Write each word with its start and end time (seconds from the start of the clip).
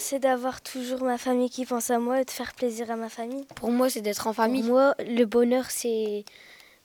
c'est 0.00 0.18
d'avoir 0.18 0.60
toujours 0.62 1.02
ma 1.02 1.18
famille 1.18 1.50
qui 1.50 1.64
pense 1.66 1.90
à 1.90 1.98
moi 1.98 2.20
et 2.20 2.24
de 2.24 2.30
faire 2.30 2.54
plaisir 2.54 2.90
à 2.90 2.96
ma 2.96 3.08
famille. 3.08 3.44
Pour 3.56 3.70
moi, 3.70 3.88
c'est 3.90 4.00
d'être 4.00 4.26
en 4.26 4.32
famille. 4.32 4.62
Pour 4.62 4.72
moi, 4.72 4.94
le 4.98 5.24
bonheur, 5.24 5.66
c'est 5.70 6.24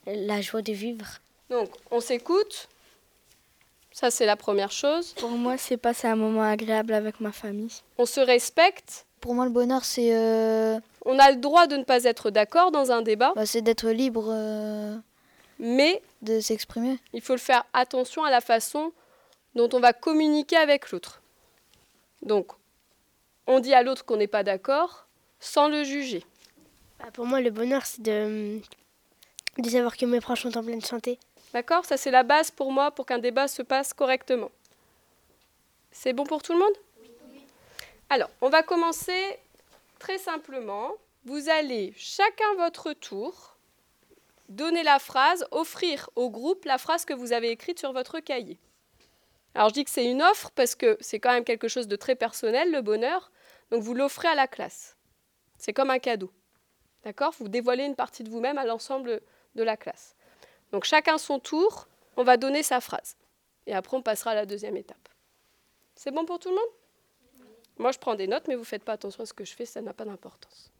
la 0.06 0.40
joie 0.40 0.62
de 0.62 0.72
vivre. 0.72 1.06
Donc, 1.50 1.70
on 1.90 2.00
s'écoute. 2.00 2.68
Ça, 3.92 4.10
c'est 4.10 4.26
la 4.26 4.36
première 4.36 4.72
chose. 4.72 5.14
Pour 5.14 5.30
moi, 5.30 5.56
c'est 5.56 5.76
passer 5.76 6.06
un 6.06 6.16
moment 6.16 6.42
agréable 6.42 6.92
avec 6.92 7.20
ma 7.20 7.32
famille. 7.32 7.72
On 7.98 8.04
se 8.06 8.20
respecte. 8.20 9.06
Pour 9.20 9.34
moi, 9.34 9.46
le 9.46 9.50
bonheur, 9.50 9.84
c'est. 9.84 10.14
euh, 10.14 10.78
On 11.04 11.18
a 11.18 11.30
le 11.30 11.38
droit 11.38 11.66
de 11.66 11.76
ne 11.76 11.84
pas 11.84 12.04
être 12.04 12.30
d'accord 12.30 12.70
dans 12.70 12.92
un 12.92 13.00
débat, 13.02 13.32
bah, 13.34 13.46
c'est 13.46 13.62
d'être 13.62 13.88
libre 13.88 14.26
euh, 14.30 14.96
mais 15.58 16.02
de 16.22 16.40
s'exprimer. 16.40 16.98
il 17.14 17.22
faut 17.22 17.32
le 17.32 17.38
faire 17.40 17.64
attention 17.72 18.22
à 18.24 18.30
la 18.30 18.40
façon 18.42 18.92
dont 19.54 19.68
on 19.72 19.80
va 19.80 19.92
communiquer 19.94 20.56
avec 20.56 20.90
l'autre. 20.90 21.22
Donc, 22.22 22.48
on 23.46 23.60
dit 23.60 23.74
à 23.74 23.82
l'autre 23.82 24.04
qu'on 24.04 24.16
n'est 24.16 24.26
pas 24.26 24.42
d'accord 24.42 25.06
sans 25.40 25.68
le 25.68 25.84
juger. 25.84 26.24
Bah, 26.98 27.10
pour 27.12 27.26
moi, 27.26 27.40
le 27.40 27.50
bonheur, 27.50 27.84
c'est 27.84 28.02
de, 28.02 28.60
de 29.58 29.68
savoir 29.68 29.96
que 29.96 30.06
mes 30.06 30.20
proches 30.20 30.42
sont 30.42 30.56
en 30.56 30.64
pleine 30.64 30.80
santé. 30.80 31.18
D'accord? 31.52 31.84
Ça, 31.84 31.96
c'est 31.96 32.10
la 32.10 32.22
base 32.22 32.50
pour 32.50 32.72
moi 32.72 32.90
pour 32.90 33.06
qu'un 33.06 33.18
débat 33.18 33.48
se 33.48 33.62
passe 33.62 33.92
correctement. 33.92 34.50
C'est 35.90 36.12
bon 36.12 36.24
pour 36.24 36.42
tout 36.42 36.52
le 36.52 36.58
monde? 36.58 36.74
Alors, 38.08 38.30
on 38.40 38.48
va 38.48 38.62
commencer 38.62 39.38
très 39.98 40.18
simplement. 40.18 40.92
Vous 41.24 41.48
allez 41.48 41.92
chacun 41.96 42.54
votre 42.56 42.92
tour 42.92 43.56
donner 44.48 44.84
la 44.84 44.98
phrase, 44.98 45.44
offrir 45.50 46.08
au 46.14 46.30
groupe 46.30 46.64
la 46.66 46.78
phrase 46.78 47.04
que 47.04 47.14
vous 47.14 47.32
avez 47.32 47.50
écrite 47.50 47.80
sur 47.80 47.92
votre 47.92 48.20
cahier. 48.20 48.58
Alors, 49.54 49.70
je 49.70 49.74
dis 49.74 49.84
que 49.84 49.90
c'est 49.90 50.04
une 50.04 50.22
offre 50.22 50.50
parce 50.54 50.74
que 50.74 50.96
c'est 51.00 51.18
quand 51.18 51.32
même 51.32 51.44
quelque 51.44 51.66
chose 51.66 51.88
de 51.88 51.96
très 51.96 52.14
personnel, 52.14 52.70
le 52.70 52.80
bonheur. 52.80 53.30
Donc, 53.70 53.82
vous 53.82 53.94
l'offrez 53.94 54.28
à 54.28 54.34
la 54.34 54.46
classe. 54.46 54.96
C'est 55.58 55.72
comme 55.72 55.90
un 55.90 55.98
cadeau. 55.98 56.30
D'accord? 57.04 57.34
Vous 57.38 57.48
dévoilez 57.48 57.84
une 57.84 57.94
partie 57.94 58.24
de 58.24 58.30
vous-même 58.30 58.58
à 58.58 58.64
l'ensemble 58.64 59.20
de 59.54 59.62
la 59.62 59.76
classe. 59.76 60.16
Donc 60.72 60.84
chacun 60.84 61.18
son 61.18 61.38
tour, 61.38 61.88
on 62.16 62.24
va 62.24 62.36
donner 62.36 62.62
sa 62.62 62.80
phrase. 62.80 63.16
Et 63.66 63.74
après, 63.74 63.96
on 63.96 64.02
passera 64.02 64.32
à 64.32 64.34
la 64.34 64.46
deuxième 64.46 64.76
étape. 64.76 65.08
C'est 65.94 66.10
bon 66.10 66.24
pour 66.24 66.38
tout 66.38 66.50
le 66.50 66.56
monde? 66.56 67.44
Moi, 67.78 67.92
je 67.92 67.98
prends 67.98 68.14
des 68.14 68.26
notes, 68.26 68.48
mais 68.48 68.54
vous 68.54 68.62
ne 68.62 68.66
faites 68.66 68.84
pas 68.84 68.94
attention 68.94 69.22
à 69.22 69.26
ce 69.26 69.34
que 69.34 69.44
je 69.44 69.54
fais, 69.54 69.66
ça 69.66 69.82
n'a 69.82 69.92
pas 69.92 70.04
d'importance. 70.04 70.72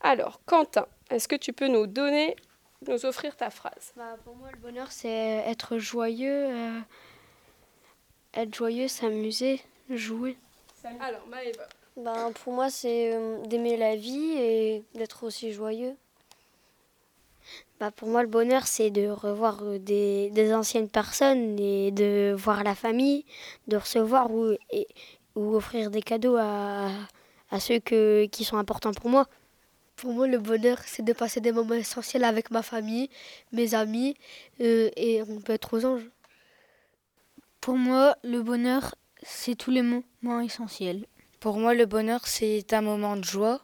Alors, 0.00 0.40
Quentin, 0.44 0.86
est-ce 1.10 1.28
que 1.28 1.36
tu 1.36 1.52
peux 1.52 1.68
nous 1.68 1.86
donner, 1.86 2.36
nous 2.86 3.06
offrir 3.06 3.36
ta 3.36 3.50
phrase? 3.50 3.92
Bah, 3.96 4.16
pour 4.24 4.36
moi, 4.36 4.50
le 4.52 4.58
bonheur, 4.58 4.92
c'est 4.92 5.08
être 5.08 5.78
joyeux, 5.78 6.46
euh, 6.48 6.80
être 8.34 8.54
joyeux, 8.54 8.86
s'amuser, 8.86 9.62
jouer. 9.90 10.38
Alors, 11.00 11.26
Maëva. 11.28 11.68
Ben, 11.96 12.32
pour 12.32 12.52
moi, 12.52 12.70
c'est 12.70 13.12
euh, 13.12 13.42
d'aimer 13.46 13.76
la 13.76 13.96
vie 13.96 14.32
et 14.38 14.84
d'être 14.94 15.24
aussi 15.24 15.52
joyeux. 15.52 15.96
Bah, 17.80 17.90
pour 17.90 18.08
moi, 18.08 18.22
le 18.22 18.28
bonheur, 18.28 18.66
c'est 18.66 18.90
de 18.90 19.08
revoir 19.08 19.62
euh, 19.62 19.78
des, 19.78 20.30
des 20.30 20.54
anciennes 20.54 20.88
personnes 20.88 21.58
et 21.58 21.90
de 21.90 22.34
voir 22.36 22.64
la 22.64 22.74
famille, 22.74 23.24
de 23.66 23.76
recevoir 23.76 24.30
ou, 24.30 24.52
et, 24.70 24.86
ou 25.34 25.54
offrir 25.54 25.90
des 25.90 26.02
cadeaux 26.02 26.36
à, 26.36 26.90
à 27.50 27.60
ceux 27.60 27.80
que, 27.80 28.26
qui 28.26 28.44
sont 28.44 28.56
importants 28.56 28.92
pour 28.92 29.10
moi. 29.10 29.26
Pour 29.96 30.12
moi, 30.12 30.28
le 30.28 30.38
bonheur, 30.38 30.78
c'est 30.86 31.04
de 31.04 31.12
passer 31.12 31.40
des 31.40 31.50
moments 31.50 31.74
essentiels 31.74 32.22
avec 32.24 32.50
ma 32.52 32.62
famille, 32.62 33.10
mes 33.52 33.74
amis, 33.74 34.16
euh, 34.60 34.90
et 34.96 35.22
on 35.22 35.40
peut 35.40 35.52
être 35.54 35.76
aux 35.76 35.84
anges. 35.84 36.08
Pour 37.60 37.76
moi, 37.76 38.16
le 38.22 38.40
bonheur, 38.42 38.94
c'est 39.22 39.54
tous 39.56 39.70
les 39.70 39.82
moments 39.82 40.40
essentiels. 40.40 41.06
Pour 41.40 41.58
moi, 41.58 41.74
le 41.74 41.86
bonheur, 41.86 42.26
c'est 42.26 42.72
un 42.72 42.80
moment 42.80 43.16
de 43.16 43.24
joie 43.24 43.60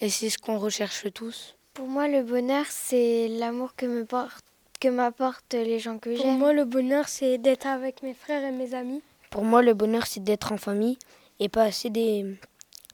et 0.00 0.08
c'est 0.08 0.30
ce 0.30 0.38
qu'on 0.38 0.58
recherche 0.58 1.06
tous. 1.12 1.56
Pour 1.74 1.86
moi, 1.86 2.08
le 2.08 2.22
bonheur, 2.22 2.64
c'est 2.68 3.28
l'amour 3.28 3.74
que 3.76 3.86
me 3.86 4.04
porte- 4.04 4.44
que 4.80 4.88
m'apportent 4.88 5.54
les 5.54 5.78
gens 5.78 5.98
que 5.98 6.10
Pour 6.14 6.24
j'aime. 6.24 6.38
moi, 6.38 6.52
le 6.52 6.64
bonheur, 6.64 7.08
c'est 7.08 7.38
d'être 7.38 7.66
avec 7.66 8.02
mes 8.02 8.14
frères 8.14 8.44
et 8.44 8.52
mes 8.52 8.74
amis. 8.74 9.02
Pour 9.30 9.44
moi, 9.44 9.62
le 9.62 9.74
bonheur, 9.74 10.06
c'est 10.06 10.22
d'être 10.22 10.52
en 10.52 10.56
famille 10.58 10.98
et 11.40 11.48
passer 11.48 11.90
des, 11.90 12.24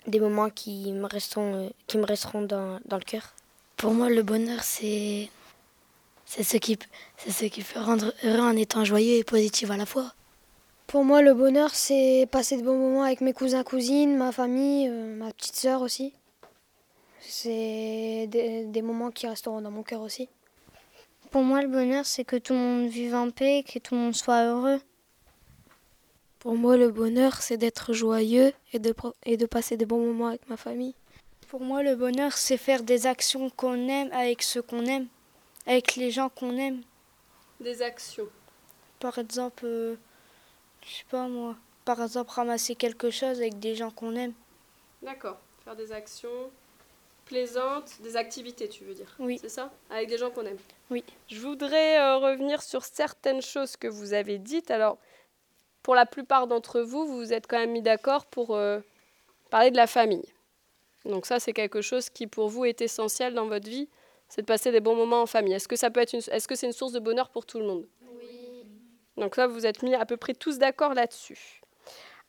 des 0.06 0.20
moments 0.20 0.50
qui 0.50 0.92
me 0.92 1.06
resteront, 1.06 1.54
euh, 1.54 1.68
qui 1.86 1.98
me 1.98 2.04
resteront 2.04 2.42
dans, 2.42 2.80
dans 2.86 2.96
le 2.96 3.04
cœur. 3.04 3.34
Pour 3.76 3.92
moi, 3.92 4.08
le 4.08 4.22
bonheur, 4.22 4.62
c'est 4.62 5.28
c'est 6.26 6.42
ce 6.42 6.56
qui 6.56 6.78
c'est 7.18 7.30
ce 7.32 7.44
qui 7.46 7.62
peut 7.62 7.80
rendre 7.80 8.12
heureux 8.24 8.40
en 8.40 8.56
étant 8.56 8.84
joyeux 8.84 9.16
et 9.18 9.24
positif 9.24 9.70
à 9.70 9.76
la 9.76 9.84
fois. 9.86 10.14
Pour 10.94 11.04
moi, 11.04 11.22
le 11.22 11.34
bonheur, 11.34 11.74
c'est 11.74 12.28
passer 12.30 12.56
de 12.56 12.62
bons 12.62 12.78
moments 12.78 13.02
avec 13.02 13.20
mes 13.20 13.32
cousins, 13.32 13.64
cousines, 13.64 14.16
ma 14.16 14.30
famille, 14.30 14.86
euh, 14.88 15.16
ma 15.16 15.32
petite 15.32 15.56
sœur 15.56 15.82
aussi. 15.82 16.14
C'est 17.18 18.28
des, 18.28 18.66
des 18.66 18.80
moments 18.80 19.10
qui 19.10 19.26
resteront 19.26 19.60
dans 19.60 19.72
mon 19.72 19.82
cœur 19.82 20.02
aussi. 20.02 20.28
Pour 21.32 21.42
moi, 21.42 21.62
le 21.62 21.66
bonheur, 21.66 22.06
c'est 22.06 22.24
que 22.24 22.36
tout 22.36 22.52
le 22.52 22.60
monde 22.60 22.86
vive 22.88 23.12
en 23.16 23.30
paix, 23.30 23.64
que 23.64 23.80
tout 23.80 23.96
le 23.96 24.02
monde 24.02 24.14
soit 24.14 24.44
heureux. 24.44 24.80
Pour 26.38 26.54
moi, 26.54 26.76
le 26.76 26.90
bonheur, 26.90 27.42
c'est 27.42 27.56
d'être 27.56 27.92
joyeux 27.92 28.52
et 28.72 28.78
de, 28.78 28.94
et 29.24 29.36
de 29.36 29.46
passer 29.46 29.76
des 29.76 29.86
bons 29.86 29.98
moments 29.98 30.28
avec 30.28 30.48
ma 30.48 30.56
famille. 30.56 30.94
Pour 31.48 31.62
moi, 31.62 31.82
le 31.82 31.96
bonheur, 31.96 32.34
c'est 32.34 32.56
faire 32.56 32.84
des 32.84 33.08
actions 33.08 33.50
qu'on 33.50 33.88
aime 33.88 34.12
avec 34.12 34.44
ceux 34.44 34.62
qu'on 34.62 34.86
aime, 34.86 35.08
avec 35.66 35.96
les 35.96 36.12
gens 36.12 36.28
qu'on 36.28 36.56
aime. 36.56 36.82
Des 37.58 37.82
actions. 37.82 38.28
Par 39.00 39.18
exemple, 39.18 39.64
euh, 39.66 39.96
je 40.86 40.98
sais 40.98 41.04
pas 41.10 41.28
moi, 41.28 41.56
par 41.84 42.02
exemple, 42.02 42.30
ramasser 42.30 42.74
quelque 42.74 43.10
chose 43.10 43.38
avec 43.38 43.58
des 43.58 43.74
gens 43.74 43.90
qu'on 43.90 44.14
aime. 44.16 44.32
D'accord. 45.02 45.38
Faire 45.64 45.76
des 45.76 45.92
actions 45.92 46.50
plaisantes, 47.24 48.00
des 48.02 48.16
activités, 48.16 48.68
tu 48.68 48.84
veux 48.84 48.94
dire 48.94 49.14
Oui. 49.18 49.38
C'est 49.40 49.48
ça? 49.48 49.72
Avec 49.90 50.08
des 50.08 50.18
gens 50.18 50.30
qu'on 50.30 50.44
aime 50.44 50.58
Oui. 50.90 51.04
Je 51.28 51.40
voudrais 51.40 51.98
euh, 51.98 52.18
revenir 52.18 52.62
sur 52.62 52.84
certaines 52.84 53.42
choses 53.42 53.76
que 53.76 53.88
vous 53.88 54.12
avez 54.12 54.38
dites. 54.38 54.70
Alors, 54.70 54.98
pour 55.82 55.94
la 55.94 56.06
plupart 56.06 56.46
d'entre 56.46 56.80
vous, 56.80 57.06
vous 57.06 57.16
vous 57.16 57.32
êtes 57.32 57.46
quand 57.46 57.58
même 57.58 57.72
mis 57.72 57.82
d'accord 57.82 58.26
pour 58.26 58.54
euh, 58.54 58.80
parler 59.50 59.70
de 59.70 59.76
la 59.76 59.86
famille. 59.86 60.24
Donc 61.04 61.26
ça, 61.26 61.40
c'est 61.40 61.52
quelque 61.52 61.82
chose 61.82 62.08
qui 62.08 62.26
pour 62.26 62.48
vous 62.48 62.64
est 62.64 62.80
essentiel 62.80 63.34
dans 63.34 63.46
votre 63.46 63.68
vie, 63.68 63.88
c'est 64.28 64.42
de 64.42 64.46
passer 64.46 64.72
des 64.72 64.80
bons 64.80 64.96
moments 64.96 65.22
en 65.22 65.26
famille. 65.26 65.52
Est-ce 65.52 65.68
que 65.68 65.76
ça 65.76 65.90
peut 65.90 66.00
être 66.00 66.14
une, 66.14 66.22
est-ce 66.30 66.48
que 66.48 66.54
c'est 66.54 66.66
une 66.66 66.72
source 66.72 66.92
de 66.92 66.98
bonheur 66.98 67.28
pour 67.28 67.44
tout 67.44 67.58
le 67.58 67.66
monde? 67.66 67.86
Donc 69.16 69.36
là, 69.36 69.46
vous 69.46 69.66
êtes 69.66 69.82
mis 69.82 69.94
à 69.94 70.04
peu 70.06 70.16
près 70.16 70.34
tous 70.34 70.58
d'accord 70.58 70.94
là-dessus. 70.94 71.60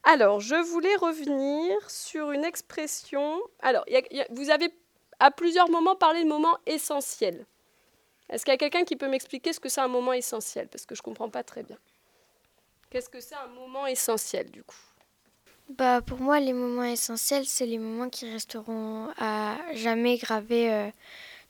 Alors, 0.03 0.39
je 0.39 0.55
voulais 0.55 0.95
revenir 0.97 1.89
sur 1.89 2.31
une 2.31 2.45
expression. 2.45 3.41
Alors, 3.59 3.85
vous 4.29 4.49
avez 4.51 4.71
à 5.19 5.31
plusieurs 5.31 5.69
moments 5.69 5.95
parlé 5.95 6.23
de 6.23 6.29
moments 6.29 6.57
essentiels. 6.67 7.45
Est-ce 8.29 8.45
qu'il 8.45 8.53
y 8.53 8.55
a 8.55 8.57
quelqu'un 8.57 8.83
qui 8.83 8.95
peut 8.95 9.07
m'expliquer 9.07 9.53
ce 9.53 9.59
que 9.59 9.69
c'est 9.69 9.81
un 9.81 9.87
moment 9.87 10.13
essentiel? 10.13 10.67
Parce 10.67 10.85
que 10.85 10.95
je 10.95 11.01
ne 11.01 11.05
comprends 11.05 11.29
pas 11.29 11.43
très 11.43 11.63
bien. 11.63 11.77
Qu'est-ce 12.89 13.09
que 13.09 13.19
c'est 13.19 13.35
un 13.35 13.47
moment 13.47 13.87
essentiel, 13.87 14.49
du 14.51 14.63
coup? 14.63 14.77
Bah, 15.69 16.01
pour 16.01 16.19
moi, 16.19 16.39
les 16.39 16.53
moments 16.53 16.83
essentiels, 16.83 17.45
c'est 17.45 17.65
les 17.65 17.79
moments 17.79 18.09
qui 18.09 18.31
resteront 18.31 19.09
à 19.17 19.57
jamais 19.73 20.17
gravés 20.17 20.71
euh, 20.71 20.89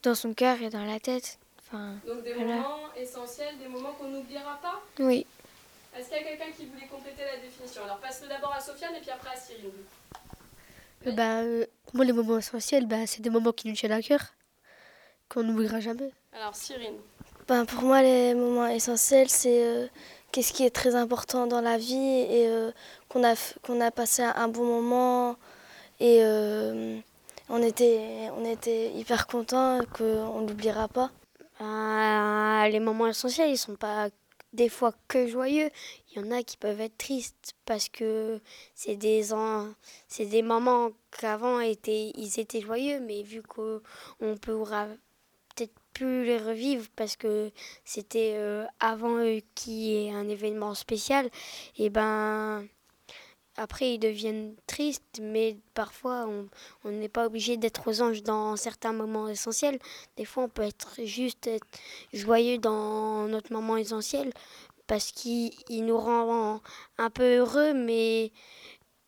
dans 0.04 0.16
son 0.16 0.34
cœur 0.34 0.62
et 0.62 0.70
dans 0.70 0.86
la 0.86 1.00
tête. 1.00 1.40
Enfin, 1.68 1.96
Donc 2.08 2.24
des 2.24 2.34
Voilà. 2.34 2.56
moments 2.56 2.94
essentiels, 2.96 3.58
des 3.58 3.68
moments 3.68 3.94
qu'on 3.94 4.08
n'oubliera 4.08 4.60
pas 4.62 4.82
oui. 5.00 5.26
Est-ce 5.98 6.10
qu'il 6.10 6.18
y 6.18 6.20
a 6.20 6.24
quelqu'un 6.24 6.52
qui 6.56 6.66
voulait 6.66 6.88
compléter 6.88 7.24
la 7.24 7.38
définition? 7.42 7.84
Alors 7.86 7.98
passe-le 8.00 8.28
d'abord 8.28 8.54
à 8.54 8.60
Sofiane 8.60 8.96
et 8.96 9.00
puis 9.00 9.12
après 9.12 9.30
à 9.30 9.36
Cyril. 9.38 9.72
Euh, 11.08 11.12
bah, 11.12 11.40
euh, 11.40 11.66
pour 11.86 11.96
moi, 11.96 12.06
les 12.06 12.12
moments 12.14 12.38
essentiels, 12.38 12.86
bah, 12.86 13.08
c'est 13.08 13.22
des 13.22 13.30
moments 13.30 13.54
qui 13.54 13.70
nous 13.70 13.76
tiennent 13.76 13.94
à 13.94 14.02
cœur, 14.02 14.20
qu'on 15.30 15.44
n'oubliera 15.44 15.80
jamais. 15.80 16.12
Alors 16.34 16.54
Cyril. 16.56 16.96
Ben, 17.48 17.66
pour 17.66 17.84
moi, 17.84 18.02
les 18.02 18.34
moments 18.34 18.68
essentiels, 18.68 19.30
c'est 19.30 19.64
euh, 19.64 19.88
qu'est-ce 20.32 20.52
qui 20.52 20.66
est 20.66 20.70
très 20.76 20.96
important 20.96 21.48
dans 21.48 21.62
la 21.62 21.78
vie 21.78 21.96
et 22.30 22.48
euh, 22.50 22.72
qu'on 23.08 23.24
a, 23.24 23.36
qu'on 23.64 23.80
a 23.80 23.90
passé 23.92 24.22
un 24.24 24.48
bon 24.50 24.66
moment 24.66 25.38
et 26.02 26.20
euh, 26.24 26.98
on, 27.48 27.64
était, 27.64 28.30
on 28.38 28.44
était 28.44 28.92
hyper 28.92 29.28
contents 29.28 29.80
qu'on 29.98 30.42
ne 30.42 30.48
l'oubliera 30.50 30.88
pas. 30.90 31.10
Ben, 31.60 32.68
les 32.70 32.80
moments 32.80 33.08
essentiels, 33.08 33.50
ils 33.50 33.58
sont 33.58 33.76
pas 33.76 34.10
des 34.54 34.70
fois 34.70 34.94
que 35.08 35.28
joyeux. 35.28 35.70
Il 36.10 36.22
y 36.22 36.26
en 36.26 36.32
a 36.32 36.44
qui 36.44 36.58
peuvent 36.58 36.82
être 36.82 36.98
tristes 36.98 37.54
parce 37.66 37.90
que 37.90 38.40
c'est 38.74 38.96
des, 38.96 39.30
c'est 40.08 40.26
des 40.26 40.42
moments 40.42 40.92
qu'avant 41.12 41.60
étaient, 41.60 42.12
ils 42.16 42.40
étaient 42.40 42.62
joyeux, 42.62 43.00
mais 43.00 43.22
vu 43.24 43.42
qu'on 43.42 43.82
on 44.22 44.38
pourra 44.38 44.88
peut-être 45.56 45.74
plus 45.94 46.26
les 46.26 46.38
revivre 46.38 46.88
parce 46.96 47.16
que 47.16 47.52
c'était 47.86 48.34
euh, 48.36 48.66
avant 48.80 49.18
eux 49.18 49.42
qui 49.56 49.96
est 49.96 50.12
un 50.12 50.28
événement 50.28 50.74
spécial, 50.74 51.30
et 51.78 51.90
ben 51.90 52.68
après 53.58 53.94
ils 53.94 54.00
deviennent 54.00 54.56
tristes, 54.68 55.20
mais 55.22 55.58
parfois 55.74 56.28
on 56.84 56.92
n'est 56.92 57.10
pas 57.10 57.26
obligé 57.26 57.58
d'être 57.58 57.88
aux 57.88 58.02
anges 58.02 58.24
dans 58.24 58.56
certains 58.56 58.94
moments 58.94 59.28
essentiels. 59.28 59.80
Des 60.18 60.26
fois 60.26 60.44
on 60.44 60.50
peut 60.50 60.64
être 60.64 60.96
juste 61.04 61.50
joyeux 62.14 62.58
dans 62.58 63.28
notre 63.28 63.54
moment 63.54 63.78
essentiel 63.78 64.32
parce 64.88 65.12
qu'il 65.12 65.52
il 65.70 65.86
nous 65.86 65.98
rend 65.98 66.62
un 66.98 67.10
peu 67.10 67.38
heureux, 67.38 67.74
mais 67.74 68.32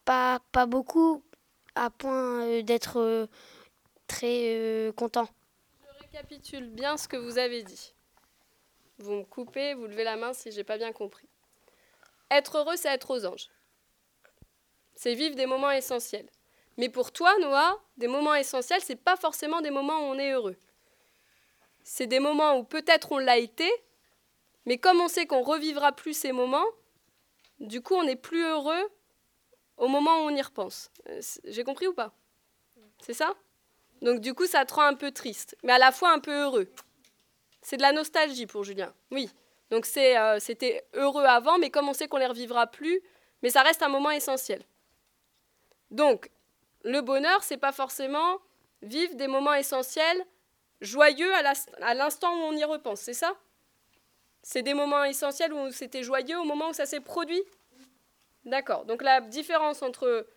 pas, 0.06 0.40
pas 0.52 0.66
beaucoup, 0.66 1.24
à 1.76 1.90
point 1.90 2.62
d'être 2.62 3.28
très 4.08 4.92
content. 4.96 5.28
Je 5.82 6.06
récapitule 6.06 6.70
bien 6.70 6.98
ce 6.98 7.08
que 7.08 7.18
vous 7.18 7.38
avez 7.38 7.64
dit. 7.64 7.94
Vous 9.00 9.12
me 9.12 9.24
coupez, 9.24 9.76
vous 9.76 9.86
levez 9.86 10.04
la 10.04 10.16
main 10.16 10.34
si 10.34 10.52
j'ai 10.52 10.64
pas 10.64 10.78
bien 10.78 10.92
compris. 10.92 11.28
Être 12.32 12.58
heureux, 12.58 12.76
c'est 12.76 12.90
être 12.90 13.12
aux 13.12 13.26
anges. 13.26 13.50
C'est 14.98 15.14
vivre 15.14 15.36
des 15.36 15.46
moments 15.46 15.70
essentiels. 15.70 16.28
Mais 16.76 16.90
pour 16.90 17.12
toi, 17.12 17.32
Noah, 17.40 17.80
des 17.98 18.08
moments 18.08 18.34
essentiels, 18.34 18.82
c'est 18.82 18.96
pas 18.96 19.16
forcément 19.16 19.62
des 19.62 19.70
moments 19.70 20.00
où 20.00 20.14
on 20.14 20.18
est 20.18 20.32
heureux. 20.32 20.58
C'est 21.84 22.08
des 22.08 22.20
moments 22.20 22.58
où 22.58 22.64
peut-être 22.64 23.12
on 23.12 23.20
l'a 23.20 23.38
été, 23.38 23.70
mais 24.66 24.80
comme 24.80 25.00
on 25.00 25.08
sait 25.08 25.28
qu'on 25.28 25.44
revivra 25.44 25.92
plus 25.92 26.16
ces 26.16 26.32
moments, 26.32 26.66
du 27.60 27.82
coup, 27.82 27.94
on 27.94 28.04
n'est 28.04 28.16
plus 28.16 28.44
heureux 28.44 28.92
au 29.78 29.88
moment 29.88 30.18
où 30.18 30.30
on 30.30 30.36
y 30.36 30.42
repense. 30.42 30.92
Euh, 31.10 31.22
j'ai 31.46 31.64
compris 31.64 31.86
ou 31.86 31.94
pas? 31.94 32.12
C'est 33.00 33.14
ça? 33.14 33.36
Donc 34.02 34.20
du 34.20 34.34
coup, 34.34 34.48
ça 34.48 34.66
te 34.66 34.74
rend 34.74 34.84
un 34.84 34.96
peu 34.96 35.12
triste, 35.12 35.56
mais 35.64 35.74
à 35.74 35.78
la 35.78 35.92
fois 35.92 36.12
un 36.12 36.20
peu 36.20 36.34
heureux. 36.34 36.68
C'est 37.62 37.78
de 37.78 37.84
la 37.84 37.92
nostalgie 37.92 38.48
pour 38.48 38.64
Julien. 38.64 38.94
Oui. 39.12 39.30
Donc 39.70 39.88
euh, 39.96 40.40
c'était 40.40 40.88
heureux 40.94 41.26
avant, 41.26 41.60
mais 41.60 41.70
comme 41.70 41.88
on 41.88 41.94
sait 41.94 42.08
qu'on 42.08 42.18
les 42.18 42.26
revivra 42.26 42.66
plus, 42.66 43.00
mais 43.44 43.52
ça 43.52 43.62
reste 43.62 43.84
un 43.84 43.90
moment 43.90 44.12
essentiel. 44.12 44.64
Donc 45.92 46.30
le 46.84 47.01
bonheur, 47.01 47.44
c'est 47.44 47.57
pas 47.57 47.72
forcément 47.72 48.38
vivre 48.81 49.16
des 49.16 49.28
moments 49.28 49.54
essentiels, 49.54 50.25
joyeux 50.81 51.34
à 51.34 51.94
l'instant 51.94 52.34
où 52.34 52.44
on 52.44 52.54
y 52.54 52.63
repense, 52.63 53.01
c'est 53.01 53.13
ça? 53.13 53.36
C'est 54.44 54.62
des 54.62 54.74
moments 54.74 55.04
essentiels 55.04 55.51
où 55.54 55.72
c'était 55.72 56.04
joyeux 56.04 56.39
au 56.39 56.44
moment 56.44 56.69
où 56.69 56.74
ça 56.74 56.86
s'est 56.86 57.01
produit? 57.01 57.42
D'accord. 58.45 58.86
Donc 58.86 59.01
la 59.01 59.19
différence 59.19 59.81
entre 59.81 60.28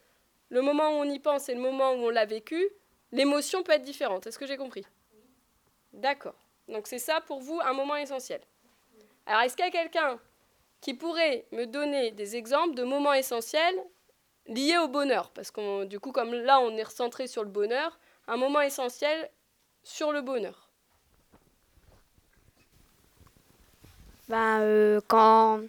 le 0.48 0.62
moment 0.62 0.90
où 0.90 0.94
on 0.94 1.04
y 1.04 1.20
pense 1.20 1.48
et 1.48 1.54
le 1.54 1.60
moment 1.60 1.92
où 1.92 2.06
on 2.06 2.10
l'a 2.10 2.24
vécu, 2.24 2.68
l'émotion 3.12 3.62
peut 3.62 3.72
être 3.72 3.82
différente. 3.82 4.26
Est-ce 4.26 4.38
que 4.38 4.46
j'ai 4.46 4.56
compris? 4.56 4.84
D'accord. 5.92 6.34
Donc 6.66 6.86
c'est 6.86 6.98
ça 6.98 7.20
pour 7.20 7.40
vous 7.40 7.60
un 7.60 7.72
moment 7.72 7.96
essentiel. 7.96 8.40
Alors 9.26 9.42
est-ce 9.42 9.54
qu'il 9.56 9.64
y 9.64 9.68
a 9.68 9.70
quelqu'un 9.70 10.18
qui 10.80 10.94
pourrait 10.94 11.46
me 11.52 11.66
donner 11.66 12.10
des 12.10 12.36
exemples 12.36 12.74
de 12.74 12.82
moments 12.82 13.12
essentiels 13.12 13.78
liés 14.50 14.78
au 14.78 14.88
bonheur 14.88 15.30
Parce 15.30 15.50
que 15.50 15.84
du 15.84 15.98
coup, 15.98 16.12
comme 16.12 16.34
là 16.34 16.60
on 16.60 16.76
est 16.76 16.82
recentré 16.82 17.26
sur 17.26 17.42
le 17.42 17.50
bonheur, 17.50 17.98
un 18.28 18.36
moment 18.36 18.60
essentiel 18.60 19.30
sur 19.82 20.12
le 20.12 20.20
bonheur. 20.20 20.68
Ben, 24.28 24.60
euh, 24.60 25.00
quand, 25.08 25.60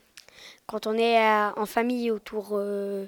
quand 0.67 0.85
on 0.85 0.93
est 0.93 1.19
euh, 1.19 1.51
en 1.55 1.65
famille 1.65 2.11
autour, 2.11 2.49
euh, 2.51 3.07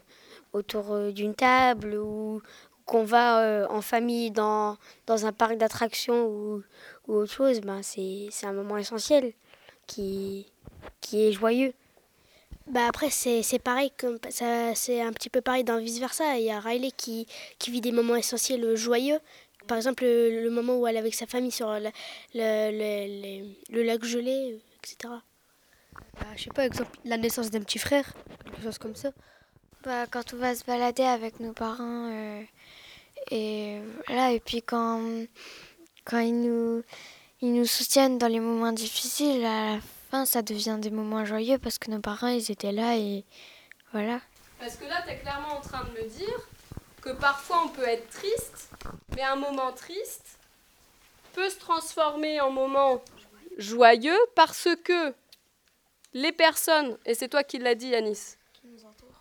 autour 0.53 1.11
d'une 1.11 1.35
table 1.35 1.95
ou 1.95 2.41
qu'on 2.85 3.03
va 3.03 3.67
en 3.69 3.81
famille 3.81 4.31
dans, 4.31 4.77
dans 5.05 5.25
un 5.25 5.31
parc 5.31 5.57
d'attractions 5.57 6.25
ou, 6.25 6.63
autre 7.07 7.31
chose, 7.31 7.61
ben 7.61 7.81
c'est, 7.83 8.27
c'est 8.31 8.45
un 8.45 8.53
moment 8.53 8.77
essentiel 8.77 9.33
qui, 9.87 10.51
qui 11.01 11.27
est 11.27 11.31
joyeux. 11.31 11.73
Bah 12.67 12.87
après 12.87 13.09
c'est, 13.09 13.43
c'est 13.43 13.59
pareil 13.59 13.91
comme 13.97 14.17
ça 14.29 14.73
c'est 14.73 15.01
un 15.01 15.11
petit 15.11 15.29
peu 15.29 15.41
pareil 15.41 15.63
dans 15.65 15.77
vice 15.79 15.99
versa 15.99 16.37
il 16.37 16.45
y 16.45 16.51
a 16.51 16.59
Riley 16.59 16.91
qui, 16.91 17.27
qui 17.59 17.71
vit 17.71 17.81
des 17.81 17.91
moments 17.91 18.15
essentiels 18.15 18.75
joyeux. 18.75 19.19
Par 19.67 19.77
exemple 19.77 20.03
le, 20.03 20.49
moment 20.49 20.77
où 20.77 20.87
elle 20.87 20.95
est 20.95 20.99
avec 20.99 21.13
sa 21.13 21.25
famille 21.25 21.51
sur 21.51 21.69
le, 21.71 21.89
le, 22.33 23.53
le, 23.69 23.83
lac 23.83 24.03
gelé 24.03 24.59
etc 24.79 25.15
bah, 26.19 26.27
je 26.35 26.43
sais 26.43 26.49
pas 26.49 26.65
exemple 26.65 26.91
la 27.05 27.17
naissance 27.17 27.49
d'un 27.49 27.61
petit 27.61 27.79
frère 27.79 28.13
quelque 28.45 28.63
chose 28.63 28.77
comme 28.77 28.95
ça. 28.95 29.11
Bah, 29.83 30.05
quand 30.07 30.33
on 30.33 30.37
va 30.37 30.55
se 30.55 30.63
balader 30.63 31.03
avec 31.03 31.39
nos 31.39 31.53
parents 31.53 32.09
euh, 32.11 32.41
et 33.31 33.79
voilà 34.07 34.31
et 34.31 34.39
puis 34.39 34.61
quand 34.61 35.01
quand 36.05 36.19
ils 36.19 36.39
nous, 36.39 36.83
ils 37.41 37.53
nous 37.53 37.65
soutiennent 37.65 38.17
dans 38.17 38.27
les 38.27 38.39
moments 38.39 38.71
difficiles, 38.71 39.43
à 39.45 39.75
la 39.75 39.79
fin, 39.81 39.87
ça 40.25 40.41
devient 40.41 40.77
des 40.79 40.91
moments 40.91 41.25
joyeux 41.25 41.57
parce 41.57 41.79
que 41.79 41.89
nos 41.89 41.99
parents, 41.99 42.27
ils 42.27 42.51
étaient 42.51 42.71
là 42.71 42.97
et 42.97 43.25
voilà. 43.91 44.21
Parce 44.59 44.75
que 44.77 44.85
là, 44.85 45.01
tu 45.03 45.11
es 45.11 45.17
clairement 45.17 45.57
en 45.57 45.61
train 45.61 45.83
de 45.85 45.89
me 45.91 46.07
dire 46.07 46.47
que 47.01 47.09
parfois 47.09 47.63
on 47.65 47.69
peut 47.69 47.87
être 47.87 48.07
triste, 48.09 48.69
mais 49.15 49.23
un 49.23 49.35
moment 49.35 49.73
triste 49.73 50.37
peut 51.33 51.49
se 51.49 51.57
transformer 51.57 52.39
en 52.39 52.51
moment 52.51 53.03
joyeux 53.57 54.17
parce 54.35 54.69
que 54.83 55.13
les 56.13 56.31
personnes, 56.31 56.97
et 57.05 57.15
c'est 57.15 57.27
toi 57.27 57.43
qui 57.43 57.57
l'as 57.57 57.75
dit 57.75 57.89
Yanis, 57.89 58.35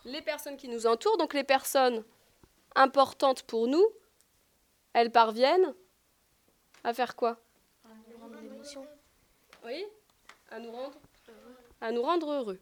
les 0.04 0.20
personnes 0.20 0.56
qui 0.56 0.68
nous 0.68 0.86
entourent, 0.86 1.16
donc 1.16 1.32
les 1.32 1.44
personnes 1.44 2.04
importantes 2.74 3.42
pour 3.44 3.66
nous, 3.66 3.86
elles 4.92 5.10
parviennent 5.10 5.74
à 6.84 6.92
faire 6.92 7.16
quoi? 7.16 7.38
À 7.84 7.88
nous 8.10 8.18
rendre 8.18 8.38
l'émotion. 8.40 8.86
Oui 9.64 9.86
À 10.54 10.58
nous 10.58 10.70
rendre 10.70 10.92
heureux. 11.28 11.56
À 11.80 11.92
nous 11.92 12.02
rendre 12.02 12.30
heureux. 12.30 12.58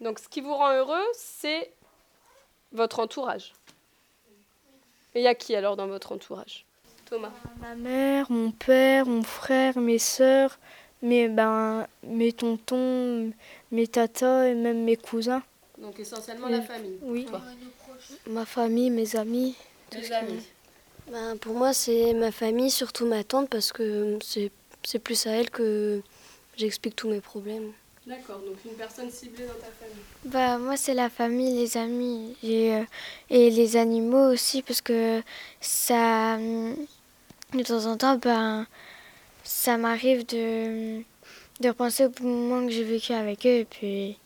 Donc 0.00 0.20
ce 0.20 0.28
qui 0.28 0.40
vous 0.40 0.54
rend 0.54 0.72
heureux, 0.72 1.04
c'est 1.12 1.72
votre 2.70 3.00
entourage. 3.00 3.52
Et 5.14 5.20
il 5.20 5.24
y 5.24 5.26
a 5.26 5.34
qui 5.34 5.56
alors 5.56 5.76
dans 5.76 5.88
votre 5.88 6.12
entourage? 6.12 6.64
Thomas 7.06 7.32
Ma 7.60 7.74
mère, 7.74 8.30
mon 8.30 8.52
père, 8.52 9.06
mon 9.06 9.24
frère, 9.24 9.76
mes 9.78 9.98
sœurs, 9.98 10.58
mes, 11.02 11.28
ben, 11.28 11.88
mes 12.04 12.32
tontons, 12.32 13.32
mes 13.72 13.88
tatas 13.88 14.46
et 14.46 14.54
même 14.54 14.84
mes 14.84 14.96
cousins. 14.96 15.42
Donc 15.78 15.98
essentiellement 15.98 16.48
la 16.48 16.62
famille. 16.62 16.98
Oui. 17.02 17.26
Ma 18.28 18.46
famille, 18.46 18.90
mes 18.90 19.16
amis. 19.16 19.56
Mes 19.92 20.12
amis. 20.12 20.46
Ben, 21.10 21.36
pour 21.38 21.54
moi, 21.54 21.72
c'est 21.72 22.14
ma 22.14 22.30
famille, 22.30 22.70
surtout 22.70 23.06
ma 23.06 23.24
tante, 23.24 23.50
parce 23.50 23.72
que 23.72 24.18
c'est 24.22 24.98
plus 25.00 25.26
à 25.26 25.32
elle 25.32 25.50
que 25.50 26.00
j'explique 26.56 26.96
tous 26.96 27.08
mes 27.08 27.20
problèmes. 27.20 27.72
D'accord, 28.04 28.38
donc 28.38 28.56
une 28.64 28.72
personne 28.72 29.10
ciblée 29.10 29.46
dans 29.46 29.54
ta 29.54 29.70
famille. 29.70 30.02
Bah, 30.24 30.58
moi, 30.58 30.76
c'est 30.76 30.94
la 30.94 31.08
famille, 31.08 31.56
les 31.56 31.76
amis 31.76 32.36
et, 32.42 32.74
euh, 32.74 32.84
et, 33.30 33.48
les 33.50 33.76
animaux 33.76 34.32
aussi, 34.32 34.60
parce 34.62 34.80
que 34.80 35.22
ça, 35.60 36.36
de 36.36 37.62
temps 37.64 37.86
en 37.86 37.96
temps, 37.96 38.16
ben, 38.16 38.66
ça 39.44 39.76
m'arrive 39.76 40.26
de, 40.26 41.00
de 41.60 41.68
repenser 41.68 42.06
au 42.06 42.22
moment 42.24 42.66
que 42.66 42.72
j'ai 42.72 42.82
vécu 42.82 43.12
avec 43.12 43.46
eux, 43.46 43.60
et 43.60 43.64
puis 43.64 44.18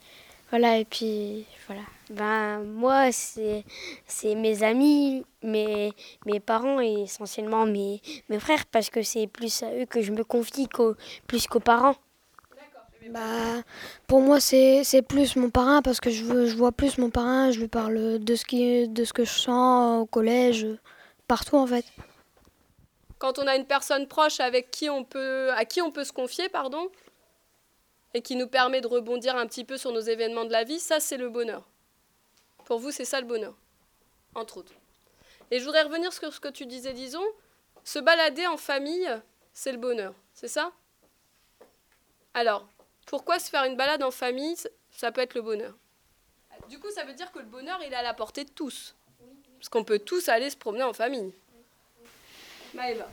voilà, 0.48 0.78
et 0.78 0.86
puis 0.86 1.44
voilà. 1.66 1.82
Ben, 2.08 2.62
moi, 2.64 3.12
c'est, 3.12 3.62
c'est 4.06 4.34
mes 4.36 4.62
amis, 4.62 5.22
mes, 5.42 5.92
mes 6.24 6.40
parents 6.40 6.80
et 6.80 7.02
essentiellement 7.02 7.66
mes, 7.66 8.00
mes 8.30 8.38
frères, 8.38 8.64
parce 8.64 8.88
que 8.88 9.02
c'est 9.02 9.26
plus 9.26 9.62
à 9.62 9.74
eux 9.74 9.84
que 9.84 10.00
je 10.00 10.12
me 10.12 10.24
confie 10.24 10.66
qu'au, 10.66 10.94
plus 11.26 11.46
qu'aux 11.46 11.60
parents. 11.60 11.96
Bah, 13.10 13.62
pour 14.06 14.20
moi, 14.20 14.40
c'est, 14.40 15.02
plus 15.06 15.36
mon 15.36 15.50
parrain 15.50 15.82
parce 15.82 16.00
que 16.00 16.10
je, 16.10 16.46
je 16.46 16.56
vois 16.56 16.72
plus 16.72 16.98
mon 16.98 17.10
parrain, 17.10 17.50
je 17.50 17.60
lui 17.60 17.68
parle 17.68 18.18
de 18.18 18.34
ce, 18.34 18.44
qui, 18.44 18.88
de 18.88 19.04
ce 19.04 19.12
que 19.12 19.24
je 19.24 19.32
sens 19.32 20.02
au 20.02 20.06
collège, 20.06 20.66
partout 21.28 21.56
en 21.56 21.66
fait. 21.66 21.84
Quand 23.18 23.38
on 23.38 23.46
a 23.46 23.56
une 23.56 23.66
personne 23.66 24.06
proche 24.08 24.40
avec 24.40 24.70
qui 24.70 24.90
on 24.90 25.04
peut, 25.04 25.50
à 25.52 25.64
qui 25.64 25.80
on 25.80 25.90
peut 25.90 26.04
se 26.04 26.12
confier, 26.12 26.48
pardon, 26.48 26.90
et 28.14 28.22
qui 28.22 28.36
nous 28.36 28.48
permet 28.48 28.80
de 28.80 28.86
rebondir 28.86 29.36
un 29.36 29.46
petit 29.46 29.64
peu 29.64 29.76
sur 29.76 29.92
nos 29.92 30.00
événements 30.00 30.44
de 30.44 30.52
la 30.52 30.64
vie, 30.64 30.80
ça 30.80 31.00
c'est 31.00 31.16
le 31.16 31.28
bonheur. 31.28 31.66
Pour 32.64 32.78
vous, 32.78 32.90
c'est 32.90 33.04
ça 33.04 33.20
le 33.20 33.26
bonheur, 33.26 33.54
entre 34.34 34.58
autres. 34.58 34.72
Et 35.50 35.60
je 35.60 35.64
voudrais 35.64 35.82
revenir 35.82 36.12
sur 36.12 36.32
ce 36.32 36.40
que 36.40 36.48
tu 36.48 36.66
disais, 36.66 36.92
disons, 36.92 37.24
se 37.84 37.98
balader 37.98 38.46
en 38.46 38.56
famille, 38.56 39.08
c'est 39.52 39.72
le 39.72 39.78
bonheur, 39.78 40.12
c'est 40.34 40.48
ça? 40.48 40.72
Alors, 42.34 42.66
pourquoi 43.06 43.38
se 43.38 43.48
faire 43.48 43.64
une 43.64 43.76
balade 43.76 44.02
en 44.02 44.10
famille, 44.10 44.56
ça 44.90 45.12
peut 45.12 45.20
être 45.20 45.34
le 45.34 45.42
bonheur? 45.42 45.74
Du 46.68 46.78
coup, 46.78 46.90
ça 46.90 47.04
veut 47.04 47.14
dire 47.14 47.30
que 47.32 47.38
le 47.38 47.44
bonheur, 47.44 47.80
il 47.86 47.92
est 47.92 47.96
à 47.96 48.02
la 48.02 48.14
portée 48.14 48.44
de 48.44 48.50
tous. 48.50 48.94
Parce 49.58 49.68
qu'on 49.68 49.84
peut 49.84 50.00
tous 50.00 50.28
aller 50.28 50.50
se 50.50 50.56
promener 50.56 50.82
en 50.82 50.92
famille. 50.92 51.32
Maëva 52.74 53.08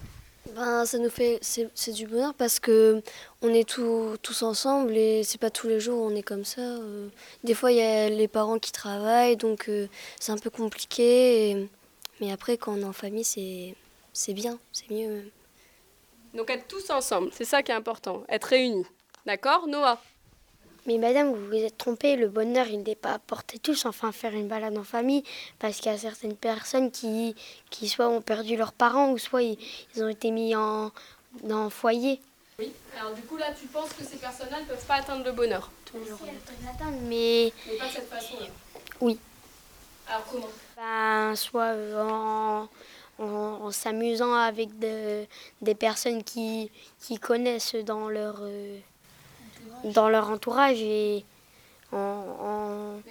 ben, 0.56 0.86
ça 0.86 0.98
nous 0.98 1.10
fait 1.10 1.40
c'est 1.42 1.92
du 1.94 2.06
bonheur 2.06 2.34
parce 2.34 2.60
que 2.60 3.02
on 3.42 3.54
est 3.54 3.68
tous 3.68 4.44
ensemble 4.44 4.96
et 4.98 5.24
c'est 5.24 5.38
pas 5.38 5.50
tous 5.50 5.68
les 5.68 5.80
jours 5.80 6.02
où 6.02 6.06
on 6.06 6.16
est 6.16 6.22
comme 6.22 6.44
ça. 6.44 6.62
Euh. 6.62 7.08
Des 7.46 7.54
fois 7.54 7.72
il 7.72 7.78
y 7.78 7.82
a 7.82 8.10
les 8.10 8.28
parents 8.28 8.60
qui 8.60 8.74
travaillent 8.74 9.38
donc 9.38 9.70
euh, 9.70 9.88
c'est 10.20 10.34
un 10.34 10.38
peu 10.38 10.50
compliqué. 10.50 11.70
mais 12.20 12.32
après 12.32 12.58
quand 12.58 12.74
on 12.74 12.82
est 12.82 12.84
en 12.84 12.94
famille 12.94 13.24
c'est 13.24 13.74
c'est 14.12 14.34
bien, 14.34 14.60
c'est 14.74 14.92
mieux. 14.92 15.32
Donc 16.34 16.50
être 16.50 16.68
tous 16.68 16.90
ensemble, 16.90 17.30
c'est 17.32 17.46
ça 17.46 17.64
qui 17.64 17.72
est 17.72 17.76
important, 17.76 18.24
être 18.28 18.46
réunis. 18.46 18.86
D'accord, 19.26 19.68
Noah? 19.68 20.00
Mais 20.86 20.98
madame, 20.98 21.34
vous 21.34 21.48
vous 21.48 21.54
êtes 21.54 21.78
trompée, 21.78 22.18
le 22.18 22.28
bonheur, 22.28 22.68
il 22.68 22.84
n'est 22.84 22.96
pas 22.96 23.14
à 23.14 23.20
porter 23.20 23.58
tous, 23.58 23.86
enfin 23.86 24.12
faire 24.12 24.34
une 24.34 24.50
balade 24.50 24.78
en 24.78 24.84
famille, 24.84 25.24
parce 25.60 25.78
qu'il 25.78 25.90
y 25.90 25.96
a 25.96 25.98
certaines 25.98 26.36
personnes 26.36 26.92
qui, 26.92 27.36
qui 27.70 27.88
soit 27.88 28.10
ont 28.10 28.22
perdu 28.22 28.58
leurs 28.58 28.74
parents, 28.74 29.12
ou 29.12 29.18
soit 29.18 29.44
ils, 29.44 29.58
ont 30.00 30.10
été 30.10 30.30
mis 30.32 30.58
en, 30.58 30.92
dans 31.44 31.70
foyer. 31.70 32.20
Oui, 32.60 32.74
alors 33.00 33.14
du 33.14 33.22
coup 33.22 33.38
là, 33.38 33.54
tu 33.58 33.66
penses 33.68 33.94
que 33.94 34.04
ces 34.04 34.18
personnes-là 34.18 34.60
ne 34.60 34.66
peuvent 34.66 34.86
pas 34.86 34.96
atteindre 34.96 35.24
le 35.24 35.32
bonheur? 35.32 35.72
Tous 35.86 35.98
les 36.00 36.06
jours, 36.06 36.20
mais... 37.04 37.54
Mais 37.68 37.78
pas 37.78 37.88
de 37.88 37.92
cette 37.92 38.10
façon-là 38.10 38.48
Oui. 39.00 39.18
Alors 40.10 40.26
comment? 40.30 40.50
Ben, 40.76 41.34
Soit 41.38 41.76
en, 41.98 42.68
en, 43.20 43.72
s'amusant 43.72 44.34
avec 44.34 44.78
de, 44.80 45.26
des 45.62 45.76
personnes 45.76 46.26
qui, 46.26 46.70
qui 47.00 47.18
connaissent 47.18 47.76
dans 47.76 48.10
leur, 48.10 48.42
dans 49.84 50.10
leur 50.10 50.30
entourage 50.30 50.82
et 50.82 51.26
en, 51.92 51.98
en 51.98 53.02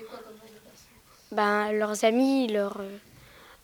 ben, 1.30 1.72
leurs 1.72 2.04
amis, 2.04 2.48
leurs, 2.48 2.80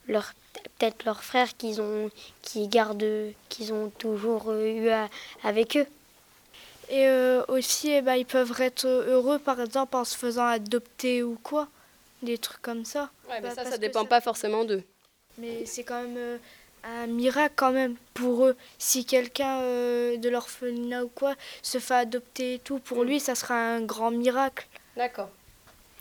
leur, 0.07 0.33
peut-être 0.79 1.05
leurs 1.05 1.23
frères 1.23 1.57
qu'ils 1.57 1.81
ont, 1.81 2.11
qui 2.43 2.69
gardent, 2.69 3.33
qu'ils 3.49 3.73
ont 3.73 3.91
toujours 3.91 4.53
eu 4.53 4.89
avec 5.43 5.77
eux. 5.77 5.87
Et 6.91 7.07
euh, 7.07 7.45
aussi, 7.49 7.91
eh 7.91 8.01
ben, 8.01 8.15
ils 8.15 8.25
peuvent 8.25 8.59
être 8.61 8.87
heureux, 8.87 9.39
par 9.39 9.61
exemple, 9.61 9.97
en 9.97 10.05
se 10.05 10.17
faisant 10.17 10.47
adopter 10.47 11.23
ou 11.23 11.39
quoi. 11.43 11.69
Des 12.23 12.39
trucs 12.39 12.63
comme 12.63 12.85
ça. 12.85 13.11
Ouais, 13.29 13.41
mais 13.41 13.55
bah, 13.55 13.55
ça, 13.55 13.71
ça 13.71 13.79
dépend 13.79 14.05
pas 14.05 14.21
forcément 14.21 14.65
d'eux. 14.65 14.83
Mais 15.37 15.67
c'est 15.67 15.85
quand 15.85 16.03
même 16.03 16.17
euh, 16.17 16.39
un 16.89 17.07
miracle 17.07 17.55
quand 17.57 17.73
même 17.73 17.97
pour 18.15 18.47
eux. 18.47 18.57
Si 18.79 19.05
quelqu'un 19.05 19.61
euh, 19.61 20.17
de 20.17 20.29
l'orphelinat 20.29 21.05
ou 21.05 21.09
quoi 21.09 21.35
se 21.63 21.79
fait 21.79 21.95
adopter 21.95 22.55
et 22.55 22.59
tout, 22.59 22.79
pour 22.79 23.05
mm. 23.05 23.07
lui, 23.07 23.21
ça 23.21 23.35
sera 23.35 23.55
un 23.55 23.81
grand 23.83 24.11
miracle. 24.11 24.67
D'accord. 24.97 25.31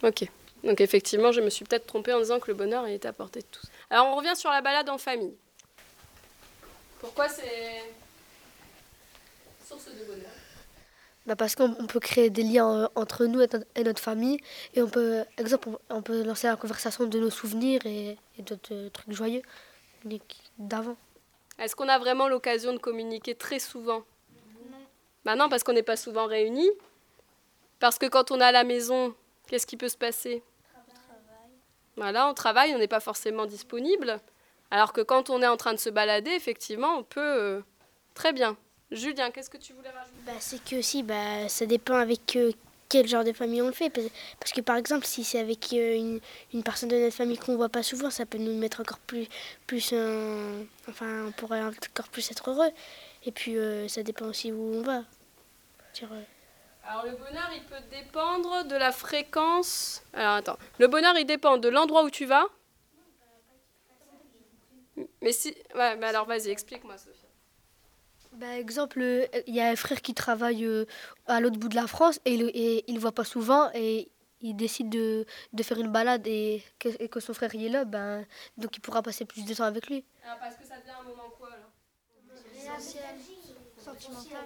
Ok. 0.03 0.25
Donc 0.63 0.81
effectivement, 0.81 1.31
je 1.31 1.41
me 1.41 1.49
suis 1.49 1.65
peut-être 1.65 1.85
trompée 1.85 2.13
en 2.13 2.19
disant 2.19 2.39
que 2.39 2.47
le 2.47 2.53
bonheur 2.53 2.87
est 2.87 3.05
à 3.05 3.13
portée 3.13 3.41
de 3.41 3.45
tous. 3.51 3.67
Alors 3.89 4.07
on 4.07 4.15
revient 4.15 4.35
sur 4.35 4.49
la 4.49 4.61
balade 4.61 4.89
en 4.89 4.97
famille. 4.97 5.35
Pourquoi 6.99 7.29
c'est 7.29 7.83
source 9.67 9.85
de 9.85 10.03
bonheur? 10.03 10.31
Bah 11.27 11.35
parce 11.35 11.55
qu'on 11.55 11.73
peut 11.87 11.99
créer 11.99 12.29
des 12.29 12.43
liens 12.43 12.83
euh, 12.83 12.87
entre 12.95 13.25
nous 13.25 13.41
et 13.41 13.83
notre 13.83 14.01
famille 14.01 14.39
et 14.73 14.81
on 14.81 14.87
peut 14.87 15.25
exemple 15.37 15.69
on 15.89 16.01
peut 16.01 16.23
lancer 16.23 16.47
la 16.47 16.55
conversation 16.55 17.05
de 17.05 17.19
nos 17.19 17.29
souvenirs 17.29 17.85
et, 17.85 18.17
d'autres 18.39 18.73
euh, 18.73 18.89
trucs 18.89 19.11
joyeux 19.11 19.41
d'avant. 20.57 20.97
Est-ce 21.59 21.75
qu'on 21.75 21.89
a 21.89 21.97
vraiment 21.97 22.27
l'occasion 22.27 22.73
de 22.73 22.77
communiquer 22.77 23.35
très 23.35 23.59
souvent? 23.59 24.03
Non. 24.71 24.77
Bah 25.25 25.35
non 25.35 25.49
parce 25.49 25.63
qu'on 25.63 25.73
n'est 25.73 25.83
pas 25.83 25.97
souvent 25.97 26.25
réunis. 26.25 26.69
Parce 27.79 27.97
que 27.97 28.05
quand 28.05 28.31
on 28.31 28.39
est 28.39 28.43
à 28.43 28.51
la 28.51 28.63
maison, 28.63 29.13
qu'est-ce 29.47 29.67
qui 29.67 29.77
peut 29.77 29.89
se 29.89 29.97
passer? 29.97 30.43
Voilà, 31.95 32.27
on 32.27 32.33
travaille, 32.35 32.75
on 32.75 32.77
n'est 32.77 32.87
pas 32.87 32.99
forcément 32.99 33.47
disponible. 33.47 34.19
Alors 34.69 34.93
que 34.93 35.01
quand 35.01 35.29
on 35.29 35.41
est 35.41 35.47
en 35.47 35.57
train 35.57 35.73
de 35.73 35.79
se 35.79 35.89
balader, 35.89 36.31
effectivement, 36.31 36.97
on 36.97 37.03
peut 37.03 37.19
euh, 37.21 37.61
très 38.13 38.33
bien. 38.33 38.55
Julien, 38.91 39.31
qu'est-ce 39.31 39.49
que 39.49 39.57
tu 39.57 39.73
voulais 39.73 39.89
rajouter? 39.89 40.17
Bah, 40.25 40.33
C'est 40.39 40.63
que 40.63 40.75
aussi, 40.77 41.01
bah, 41.01 41.49
ça 41.49 41.65
dépend 41.65 41.95
avec 41.95 42.35
euh, 42.35 42.51
quel 42.89 43.07
genre 43.07 43.23
de 43.23 43.33
famille 43.33 43.61
on 43.61 43.67
le 43.67 43.73
fait. 43.73 43.89
Parce 44.39 44.51
que 44.51 44.61
par 44.61 44.77
exemple, 44.77 45.05
si 45.05 45.23
c'est 45.23 45.39
avec 45.39 45.73
euh, 45.73 46.19
une, 46.53 46.63
personne 46.63 46.89
de 46.89 46.97
notre 46.97 47.15
famille 47.15 47.37
qu'on 47.37 47.55
voit 47.55 47.69
pas 47.69 47.83
souvent, 47.83 48.09
ça 48.09 48.25
peut 48.25 48.37
nous 48.37 48.57
mettre 48.57 48.81
encore 48.81 48.99
plus, 48.99 49.27
plus 49.65 49.93
enfin, 50.87 51.25
on 51.27 51.31
pourrait 51.31 51.63
encore 51.63 52.09
plus 52.09 52.29
être 52.31 52.49
heureux. 52.49 52.71
Et 53.25 53.31
puis, 53.31 53.57
euh, 53.57 53.87
ça 53.87 54.03
dépend 54.03 54.25
aussi 54.25 54.51
où 54.51 54.75
on 54.75 54.81
va. 54.81 55.03
Alors 56.89 57.05
le 57.05 57.11
bonheur, 57.11 57.49
il 57.53 57.63
peut 57.63 57.81
dépendre 57.91 58.65
de 58.65 58.75
la 58.75 58.91
fréquence. 58.91 60.03
Alors 60.13 60.35
attends, 60.35 60.57
le 60.79 60.87
bonheur, 60.87 61.17
il 61.17 61.25
dépend 61.25 61.57
de 61.57 61.67
l'endroit 61.67 62.03
où 62.03 62.09
tu 62.09 62.25
vas. 62.25 62.45
Mais 65.21 65.31
si, 65.31 65.55
ouais, 65.75 66.03
alors 66.03 66.25
vas-y, 66.25 66.49
explique-moi, 66.49 66.97
Sophie. 66.97 67.26
Par 68.39 68.51
exemple, 68.51 68.99
il 69.47 69.55
y 69.55 69.61
a 69.61 69.69
un 69.69 69.75
frère 69.75 70.01
qui 70.01 70.13
travaille 70.13 70.65
euh, 70.65 70.85
à 71.25 71.39
l'autre 71.39 71.57
bout 71.57 71.69
de 71.69 71.75
la 71.75 71.87
France 71.87 72.19
et, 72.25 72.83
il 72.87 72.93
ne 72.93 72.99
voit 72.99 73.11
pas 73.11 73.23
souvent 73.23 73.69
et 73.73 74.09
il 74.41 74.55
décide 74.55 74.89
de, 74.89 75.25
de 75.53 75.63
faire 75.63 75.79
une 75.79 75.91
balade 75.91 76.27
et 76.27 76.63
que, 76.77 77.07
que, 77.07 77.19
son 77.19 77.33
frère 77.33 77.53
y 77.55 77.65
est 77.65 77.69
là, 77.69 77.85
ben, 77.85 78.25
donc 78.57 78.77
il 78.77 78.79
pourra 78.79 79.01
passer 79.01 79.25
plus 79.25 79.45
de 79.45 79.53
temps 79.53 79.63
avec 79.63 79.87
lui. 79.87 80.05
Alors 80.23 80.37
parce 80.39 80.55
que 80.55 80.65
ça 80.65 80.77
devient 80.77 80.91
un 80.99 81.03
moment 81.03 81.29
quoi 81.37 81.49
là 81.49 81.55
Essentiel, 82.55 83.15
sentimental. 83.77 84.45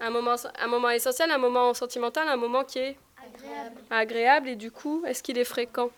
Un 0.00 0.10
moment, 0.10 0.36
un 0.58 0.66
moment 0.66 0.90
essentiel, 0.90 1.30
un 1.30 1.38
moment 1.38 1.74
sentimental, 1.74 2.26
un 2.28 2.36
moment 2.36 2.64
qui 2.64 2.78
est 2.78 2.96
agréable. 3.16 3.80
Agréable 3.90 4.48
et 4.48 4.56
du 4.56 4.70
coup, 4.70 5.04
est-ce 5.06 5.22
qu'il 5.22 5.38
est 5.38 5.44
fréquent? 5.44 5.90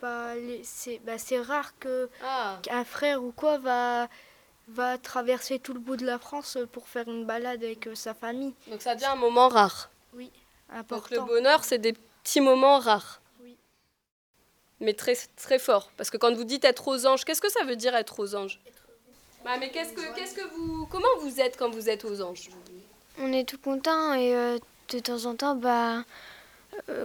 Pas, 0.00 0.34
c'est, 0.62 1.00
bah, 1.04 1.18
c'est 1.18 1.40
rare 1.40 1.78
que 1.78 2.08
ah. 2.24 2.58
qu'un 2.62 2.84
frère 2.84 3.22
ou 3.22 3.32
quoi 3.32 3.58
va 3.58 4.08
va 4.68 4.98
traverser 4.98 5.58
tout 5.58 5.74
le 5.74 5.80
bout 5.80 5.96
de 5.96 6.06
la 6.06 6.18
France 6.18 6.58
pour 6.72 6.88
faire 6.88 7.08
une 7.08 7.24
balade 7.26 7.62
avec 7.62 7.86
euh, 7.86 7.94
sa 7.94 8.14
famille. 8.14 8.54
Donc 8.68 8.82
ça 8.82 8.94
devient 8.94 9.06
un 9.06 9.16
moment 9.16 9.48
rare. 9.48 9.90
Oui, 10.14 10.30
important. 10.70 11.16
Donc 11.16 11.28
le 11.28 11.34
bonheur, 11.34 11.64
c'est 11.64 11.78
des 11.78 11.94
petits 12.22 12.40
moments 12.40 12.78
rares. 12.78 13.20
Oui. 13.42 13.56
Mais 14.80 14.94
très 14.94 15.16
très 15.36 15.58
fort, 15.58 15.90
parce 15.96 16.10
que 16.10 16.16
quand 16.16 16.32
vous 16.34 16.44
dites 16.44 16.64
être 16.64 16.88
aux 16.88 17.06
anges, 17.06 17.24
qu'est-ce 17.24 17.40
que 17.40 17.50
ça 17.50 17.64
veut 17.64 17.76
dire 17.76 17.94
être 17.94 18.20
aux 18.20 18.34
anges? 18.34 18.60
Bah, 19.44 19.56
mais 19.58 19.70
qu'est-ce 19.70 19.92
que 19.92 20.14
qu'est-ce 20.14 20.34
que 20.34 20.54
vous 20.54 20.86
comment 20.86 21.08
vous 21.20 21.40
êtes 21.40 21.56
quand 21.56 21.70
vous 21.70 21.88
êtes 21.88 22.04
aux 22.04 22.22
anges? 22.22 22.50
On 23.18 23.32
est 23.32 23.48
tout 23.48 23.58
content 23.58 24.14
et 24.14 24.34
euh, 24.34 24.58
de 24.88 24.98
temps 25.00 25.24
en 25.26 25.34
temps 25.34 25.54
bah 25.54 26.04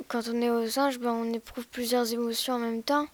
quand 0.07 0.27
on 0.27 0.41
est 0.41 0.49
aux 0.49 0.79
anges, 0.79 0.99
ben, 0.99 1.11
on 1.11 1.33
éprouve 1.33 1.67
plusieurs 1.67 2.11
émotions 2.13 2.53
en 2.53 2.59
même 2.59 2.83
temps. 2.83 3.07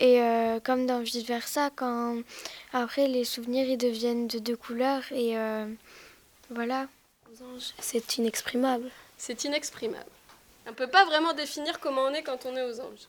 Et 0.00 0.20
euh, 0.20 0.58
comme 0.60 0.86
dans 0.86 1.00
vice 1.00 1.24
versa, 1.24 1.70
quand 1.74 2.18
après 2.72 3.06
les 3.06 3.24
souvenirs 3.24 3.68
ils 3.68 3.78
deviennent 3.78 4.26
de 4.26 4.38
deux 4.38 4.56
couleurs 4.56 5.04
et 5.12 5.38
euh, 5.38 5.66
voilà. 6.50 6.88
C'est 7.78 8.16
inexprimable. 8.16 8.90
C'est 9.16 9.44
inexprimable. 9.44 10.10
On 10.66 10.70
ne 10.70 10.74
peut 10.74 10.88
pas 10.88 11.04
vraiment 11.04 11.32
définir 11.32 11.78
comment 11.80 12.02
on 12.02 12.12
est 12.12 12.22
quand 12.22 12.46
on 12.46 12.56
est 12.56 12.64
aux 12.64 12.80
anges. 12.80 13.08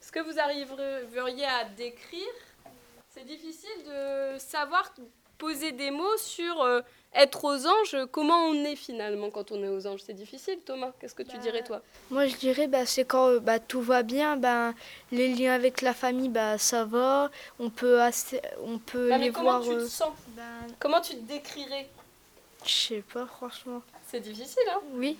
Ce 0.00 0.12
que 0.12 0.20
vous 0.20 0.38
arriveriez 0.38 1.46
à 1.46 1.64
décrire, 1.64 2.34
c'est 3.10 3.24
difficile 3.24 3.84
de 3.86 4.38
savoir 4.38 4.94
poser 5.38 5.72
des 5.72 5.90
mots 5.90 6.16
sur 6.18 6.62
être 7.14 7.44
aux 7.44 7.66
anges, 7.66 7.96
comment 8.10 8.46
on 8.46 8.64
est 8.64 8.76
finalement 8.76 9.30
quand 9.30 9.52
on 9.52 9.62
est 9.62 9.68
aux 9.68 9.86
anges? 9.86 10.00
C'est 10.04 10.14
difficile, 10.14 10.58
Thomas. 10.64 10.92
Qu'est-ce 11.00 11.14
que 11.14 11.22
tu 11.22 11.38
dirais, 11.38 11.62
toi? 11.62 11.80
Moi, 12.10 12.26
je 12.26 12.36
dirais, 12.36 12.66
bah, 12.66 12.86
c'est 12.86 13.04
quand 13.04 13.28
euh, 13.28 13.38
bah, 13.40 13.58
tout 13.58 13.80
va 13.80 14.02
bien, 14.02 14.36
bah, 14.36 14.74
les 15.12 15.28
liens 15.28 15.54
avec 15.54 15.80
la 15.80 15.94
famille, 15.94 16.28
bah, 16.28 16.58
ça 16.58 16.84
va. 16.84 17.30
On 17.58 17.70
peut, 17.70 18.00
assez, 18.02 18.40
on 18.62 18.78
peut 18.78 19.08
bah, 19.08 19.18
les 19.18 19.30
comment 19.30 19.60
voir. 19.60 19.60
Comment 19.60 19.72
tu 19.72 19.78
te 19.78 19.84
euh, 19.84 19.88
sens? 19.88 20.12
bah, 20.36 20.42
Comment 20.78 21.00
tu 21.00 21.12
te 21.14 21.22
décrirais? 21.22 21.88
Je 22.64 22.72
sais 22.72 23.04
pas, 23.12 23.26
franchement. 23.26 23.82
C'est 24.10 24.20
difficile, 24.20 24.62
hein? 24.70 24.80
Oui. 24.94 25.16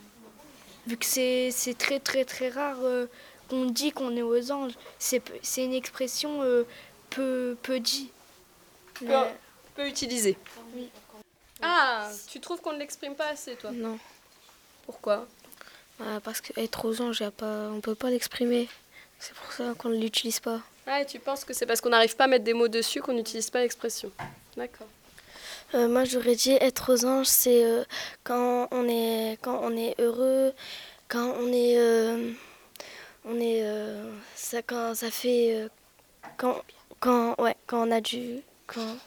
Vu 0.87 0.97
que 0.97 1.07
c'est 1.07 1.53
très, 1.79 2.01
très, 2.01 2.25
très 2.25 2.49
rare 2.49 2.79
euh, 2.83 3.07
qu'on 3.49 3.67
dit 3.67 3.93
qu'on 3.93 4.17
est 4.17 4.23
aux 4.23 4.51
anges. 4.53 4.75
C'est 4.99 5.23
une 5.59 5.75
expression 5.75 6.41
peu, 7.11 7.57
peu 7.63 7.81
dit. 7.81 8.11
Peu, 8.95 9.07
peu 9.75 9.89
utilisée. 9.89 10.37
Oui. 10.75 10.89
Ah, 11.62 12.11
tu 12.28 12.40
trouves 12.40 12.61
qu'on 12.61 12.73
ne 12.73 12.78
l'exprime 12.78 13.14
pas 13.14 13.28
assez, 13.28 13.54
toi? 13.56 13.70
Non. 13.73 13.99
Pourquoi? 14.84 15.26
Bah, 15.99 16.20
Parce 16.23 16.40
qu'être 16.40 16.84
aux 16.87 17.00
anges, 17.00 17.28
pas, 17.30 17.68
on 17.70 17.76
ne 17.76 17.80
peut 17.80 17.94
pas 17.94 18.11
l'exprimer. 18.11 18.68
C'est 19.18 19.34
pour 19.34 19.52
ça 19.52 19.75
qu'on 19.78 19.88
ne 19.90 19.99
l'utilise 19.99 20.40
pas. 20.40 20.61
Ah, 20.87 21.00
et 21.00 21.06
tu 21.06 21.18
penses 21.18 21.44
que 21.44 21.54
c'est 21.54 21.66
parce 21.66 21.80
qu'on 21.80 21.90
n'arrive 21.90 22.14
pas 22.16 22.25
à 22.25 22.26
mettre 22.26 22.44
des 22.44 22.52
mots 22.52 22.68
dessus 22.68 23.00
qu'on 23.00 23.14
n'utilise 23.14 23.49
pas 23.49 23.61
l'expression? 23.61 24.11
D'accord. 24.56 24.88
Euh, 25.75 25.88
moi, 25.88 26.04
j'aurais 26.04 26.34
dit 26.34 26.52
être 26.52 26.92
aux 26.92 27.04
anges, 27.04 27.26
c'est 27.26 27.64
euh, 27.64 27.84
quand, 28.23 28.68
on 28.70 28.87
est, 28.88 29.38
quand 29.40 29.61
on 29.62 29.76
est 29.76 29.94
heureux, 29.99 30.52
quand 31.08 31.34
on 31.40 31.52
est. 31.52 31.78
Euh, 31.78 32.32
on 33.25 33.40
est 33.40 33.64
ça, 34.34 34.61
quand 34.61 34.94
ça 34.94 35.11
fait. 35.11 35.68
quand, 36.37 36.62
quand, 37.00 37.34
ouais, 37.40 37.56
quand 37.66 37.88
on 37.88 37.90
a 37.90 38.02
du. 38.02 38.40
Quand. 38.66 38.99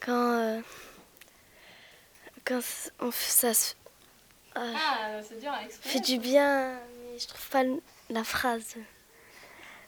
quand 0.00 0.62
quand 2.44 2.60
on, 3.00 3.10
ça 3.10 3.54
se 3.54 3.74
ah, 4.54 4.60
ah 4.60 5.22
c'est 5.26 5.40
dur 5.40 5.50
à 5.50 5.60
fait 5.68 6.00
du 6.00 6.18
bien, 6.18 6.72
mais 6.72 7.18
je 7.18 7.26
trouve 7.26 7.48
pas 7.48 7.62
la 8.10 8.24
phrase. 8.24 8.74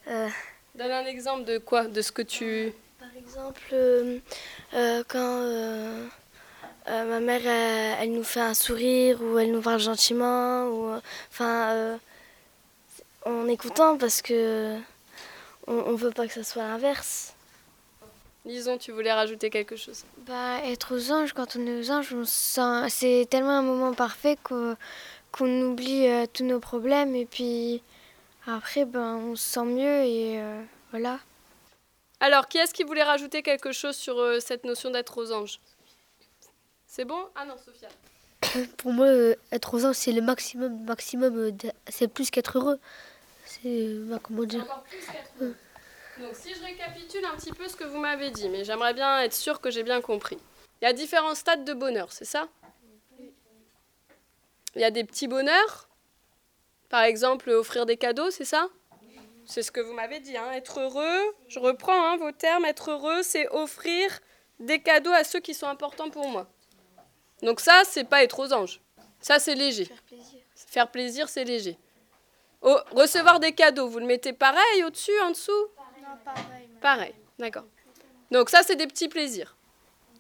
Euh, 0.09 0.29
Donne 0.75 0.91
un 0.91 1.07
exemple 1.07 1.45
de 1.45 1.59
quoi 1.59 1.85
De 1.85 2.01
ce 2.01 2.13
que 2.13 2.23
tu. 2.23 2.73
Par 2.99 3.09
exemple, 3.17 3.63
euh, 3.73 4.19
euh, 4.75 5.05
quand 5.07 6.09
ma 6.87 7.21
mère 7.21 7.47
elle, 7.47 8.13
nous 8.13 8.25
fait 8.25 8.41
un 8.41 8.55
sourire 8.55 9.21
ou 9.23 9.39
elle 9.39 9.53
nous 9.53 9.63
parle 9.63 9.81
gentiment, 9.81 10.65
ou 10.67 10.99
enfin, 11.31 11.99
on 13.27 13.49
est 13.49 13.57
content 13.57 13.99
parce 13.99 14.23
que 14.23 14.79
on, 15.67 15.93
ne 15.93 15.97
veut 15.97 16.11
pas 16.11 16.27
que 16.27 16.33
ça 16.33 16.45
soit 16.45 16.63
l'inverse. 16.63 17.35
Lison, 18.45 18.77
tu 18.77 18.93
voulais 18.93 19.13
rajouter 19.13 19.49
quelque 19.49 19.75
chose 19.75 20.05
bah, 20.27 20.59
Être 20.65 20.95
aux 20.95 21.11
anges, 21.11 21.33
quand 21.33 21.57
on 21.57 21.67
est 21.67 21.81
aux 21.81 21.91
anges, 21.91 22.15
c'est 22.89 23.27
tellement 23.31 23.59
un 23.59 23.63
moment 23.63 23.95
parfait 23.95 24.37
qu'on 24.43 25.63
oublie 25.63 26.07
euh, 26.09 26.27
tous 26.31 26.45
nos 26.45 26.61
problèmes 26.61 27.15
et 27.15 27.25
puis 27.25 27.83
après, 28.47 28.85
ben, 28.85 29.17
on 29.17 29.37
se 29.37 29.45
sent 29.45 29.65
mieux 29.65 30.05
et 30.05 30.43
euh, 30.43 30.63
voilà. 30.91 31.21
Alors, 32.21 32.49
qui 32.49 32.59
est-ce 32.59 32.75
qui 32.75 32.85
voulait 32.85 33.03
rajouter 33.03 33.43
quelque 33.43 33.73
chose 33.73 33.97
sur 33.97 34.19
euh, 34.19 34.41
cette 34.41 34.65
notion 34.65 34.91
d'être 34.91 35.17
aux 35.17 35.33
anges? 35.33 35.59
C'est 36.87 37.07
bon? 37.07 37.27
Ah 37.35 37.47
non, 37.47 37.55
Sophia. 37.57 37.89
Pour 38.77 38.93
moi, 38.93 39.09
être 39.53 39.73
aux 39.73 39.87
anges, 39.87 39.97
c'est 39.97 40.13
le 40.13 40.21
maximum, 40.21 40.85
maximum 40.85 41.57
c'est 41.89 42.09
plus 42.09 42.31
qu'être 42.31 42.59
heureux. 42.59 42.79
c'est. 43.47 43.89
Bah, 44.05 44.19
comment 44.23 44.45
dire? 44.45 44.65
Encore 44.65 44.83
plus 44.83 44.99
qu'être 44.99 45.33
heureux. 45.41 45.57
Donc 46.19 46.35
si 46.35 46.55
je 46.55 46.63
récapitule 46.63 47.25
un 47.25 47.37
petit 47.37 47.53
peu 47.53 47.67
ce 47.69 47.77
que 47.77 47.85
vous 47.85 47.99
m'avez 47.99 48.31
dit, 48.31 48.49
mais 48.49 48.65
j'aimerais 48.65 48.95
bien 48.95 49.21
être 49.23 49.35
sûr 49.35 49.61
que 49.61 49.71
j'ai 49.71 49.83
bien 49.83 50.01
compris. 50.01 50.39
Il 50.81 50.85
y 50.85 50.89
a 50.89 50.93
différents 50.93 51.35
stades 51.35 51.65
de 51.65 51.73
bonheur, 51.73 52.13
c'est 52.13 52.25
ça? 52.25 52.49
Il 54.77 54.81
y 54.81 54.85
a 54.85 54.91
des 54.91 55.05
petits 55.05 55.29
bonheurs, 55.29 55.89
par 56.89 57.03
exemple 57.03 57.51
offrir 57.51 57.87
des 57.87 57.97
cadeaux, 57.97 58.31
c'est 58.31 58.45
ça? 58.45 58.69
C'est 59.47 59.63
ce 59.63 59.71
que 59.71 59.81
vous 59.81 59.93
m'avez 59.93 60.21
dit, 60.21 60.37
hein. 60.37 60.53
être 60.53 60.81
heureux, 60.81 61.35
je 61.49 61.59
reprends 61.59 62.13
hein, 62.13 62.17
vos 62.17 62.33
termes, 62.33 62.65
être 62.65 62.91
heureux, 62.93 63.23
c'est 63.23 63.49
offrir 63.49 64.21
des 64.59 64.81
cadeaux 64.81 65.13
à 65.13 65.25
ceux 65.25 65.41
qui 65.41 65.53
sont 65.53 65.67
importants 65.67 66.11
pour 66.11 66.29
moi. 66.29 66.49
Donc 67.43 67.61
ça, 67.61 67.83
c'est 67.85 68.05
pas 68.05 68.23
être 68.23 68.39
aux 68.39 68.53
anges. 68.53 68.81
Ça, 69.21 69.39
c'est 69.39 69.55
léger. 69.55 69.85
Faire 69.85 70.03
plaisir. 70.03 70.41
Faire 70.55 70.91
plaisir, 70.91 71.29
c'est 71.29 71.45
léger. 71.45 71.79
Oh, 72.63 72.79
recevoir 72.93 73.41
des 73.41 73.53
cadeaux, 73.53 73.89
vous 73.89 73.99
le 73.99 74.07
mettez 74.07 74.33
pareil 74.33 74.85
au-dessus, 74.85 75.19
en 75.25 75.31
dessous? 75.31 75.67
Pareil. 76.25 76.69
Pareil, 76.81 77.15
d'accord. 77.39 77.65
Donc 78.31 78.51
ça, 78.51 78.63
c'est 78.63 78.77
des 78.77 78.87
petits 78.87 79.09
plaisirs. 79.09 79.57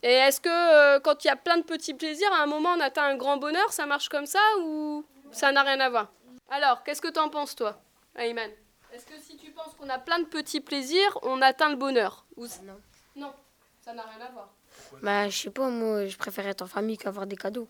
Et 0.02 0.12
est-ce 0.12 0.40
que 0.40 0.49
euh, 0.49 1.00
quand 1.00 1.25
il 1.25 1.28
y 1.28 1.30
a 1.30 1.37
plein 1.37 1.56
de 1.56 1.62
petits 1.62 1.94
plaisirs, 1.94 2.32
à 2.32 2.42
un 2.42 2.46
moment, 2.46 2.70
on 2.76 2.80
atteint 2.80 3.04
un 3.04 3.16
grand 3.16 3.38
bonheur, 3.38 3.73
ça 3.73 3.87
marche 3.87 4.08
comme 4.08 4.26
ça 4.26 4.40
ou 4.61 5.04
ça 5.32 5.50
n'a 5.50 5.62
rien 5.62 5.80
à 5.80 5.88
voir? 5.88 6.12
Alors, 6.50 6.82
qu'est-ce 6.84 7.00
que 7.00 7.11
tu 7.11 7.18
en 7.18 7.30
penses, 7.30 7.56
toi, 7.56 7.80
Ayman? 8.16 8.50
Est-ce 8.92 9.06
que 9.06 9.18
si 9.18 9.37
tu 9.37 9.50
penses 9.50 9.75
qu'on 9.78 9.88
a 9.88 9.99
plein 9.99 10.18
de 10.18 10.26
petits 10.26 10.61
plaisirs, 10.61 11.18
on 11.23 11.40
atteint 11.42 11.70
le 11.70 11.76
bonheur? 11.76 12.26
Ou... 12.37 12.44
Non. 12.44 12.80
Non, 13.16 13.32
ça 13.82 13.94
n'a 13.94 14.02
rien 14.02 14.26
à 14.26 14.30
voir. 14.30 14.50
Bah, 15.02 15.28
je 15.28 15.37
sais 15.37 15.50
pas, 15.50 15.68
moi, 15.68 16.06
je 16.06 16.16
préfère 16.16 16.46
être 16.46 16.62
en 16.62 16.66
famille 16.66 16.99
qu'avoir 16.99 17.26
des 17.26 17.37
cadeaux. 17.37 17.68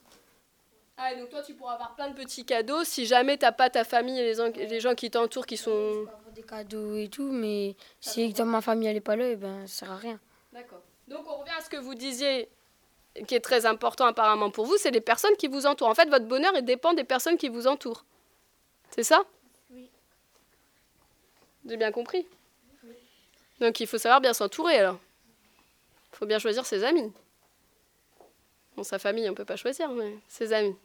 Ah, 0.97 1.13
et 1.13 1.19
donc 1.19 1.29
toi, 1.29 1.43
tu 1.43 1.55
pourras 1.55 1.75
avoir 1.75 1.95
plein 1.97 2.09
de 2.11 2.15
petits 2.15 2.45
cadeaux 2.45 2.85
si 2.85 3.05
jamais 3.05 3.37
t'as 3.37 3.51
pas 3.51 3.69
ta 3.69 3.83
famille 3.83 4.19
et 4.19 4.23
les, 4.23 4.35
gens- 4.35 4.53
les 4.55 4.81
gens 4.81 4.95
qui 4.95 5.11
t'entourent 5.11 5.47
qui 5.47 5.57
sont... 5.57 6.03
Avoir 6.03 6.33
des 6.33 6.43
cadeaux 6.43 6.97
et 6.97 7.09
tout, 7.09 7.33
mais 7.33 7.75
si 8.01 8.33
dans 8.33 8.45
ma 8.45 8.61
famille 8.61 8.87
elle 8.89 8.97
est 8.97 9.01
pas 9.01 9.17
là, 9.17 9.29
eh 9.29 9.37
ben, 9.37 9.67
ça 9.67 9.87
sert 9.87 9.93
à 9.93 9.97
rien. 9.97 10.21
D'accord. 10.53 10.83
Donc 11.09 11.29
on 11.29 11.39
revient 11.39 11.53
à 11.59 11.61
ce 11.63 11.69
que 11.69 11.77
vous 11.79 11.97
disiez, 11.97 12.49
qui 13.27 13.35
est 13.35 13.41
très 13.41 13.67
important 13.67 14.07
apparemment 14.07 14.51
pour 14.51 14.67
vous, 14.67 14.77
c'est 14.77 14.93
les 14.93 15.01
personnes 15.01 15.37
qui 15.37 15.49
vous 15.49 15.67
entourent. 15.67 15.89
En 15.89 15.95
fait, 15.95 16.09
votre 16.09 16.27
bonheur 16.27 16.53
il 16.57 16.65
dépend 16.65 16.95
des 16.95 17.05
personnes 17.05 17.37
qui 17.37 17.49
vous 17.49 17.67
entourent. 17.67 18.05
C'est 18.91 19.03
ça? 19.03 19.25
Oui. 19.71 19.91
J'ai 21.67 21.77
bien 21.77 21.91
compris? 21.91 22.25
Donc 23.61 23.81
il 23.81 23.87
faut 23.89 23.99
savoir 23.99 24.21
bien 24.21 24.33
s'entourer 24.33 24.79
alors. 24.79 24.99
Il 26.13 26.17
faut 26.19 26.27
bien 26.27 26.39
choisir 26.39 26.65
ses 26.65 26.85
amis. 26.85 27.13
Bon, 28.77 28.83
sa 28.83 28.99
famille, 28.99 29.27
on 29.29 29.33
ne 29.33 29.37
peut 29.37 29.45
pas 29.45 29.57
choisir, 29.57 29.91
mais 29.91 30.15
ses 30.29 30.53
amis. 30.53 30.77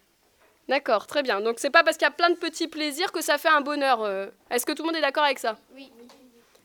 D'accord, 0.67 1.07
très 1.07 1.23
bien. 1.23 1.41
Donc 1.41 1.59
c'est 1.59 1.71
pas 1.71 1.83
parce 1.83 1.97
qu'il 1.97 2.05
y 2.05 2.09
a 2.09 2.11
plein 2.11 2.29
de 2.29 2.35
petits 2.35 2.67
plaisirs 2.67 3.11
que 3.11 3.21
ça 3.21 3.37
fait 3.39 3.49
un 3.49 3.61
bonheur. 3.61 4.03
euh. 4.03 4.27
Est-ce 4.51 4.65
que 4.65 4.71
tout 4.73 4.83
le 4.83 4.87
monde 4.87 4.95
est 4.97 5.01
d'accord 5.01 5.23
avec 5.23 5.39
ça? 5.39 5.57
Oui. 5.73 5.91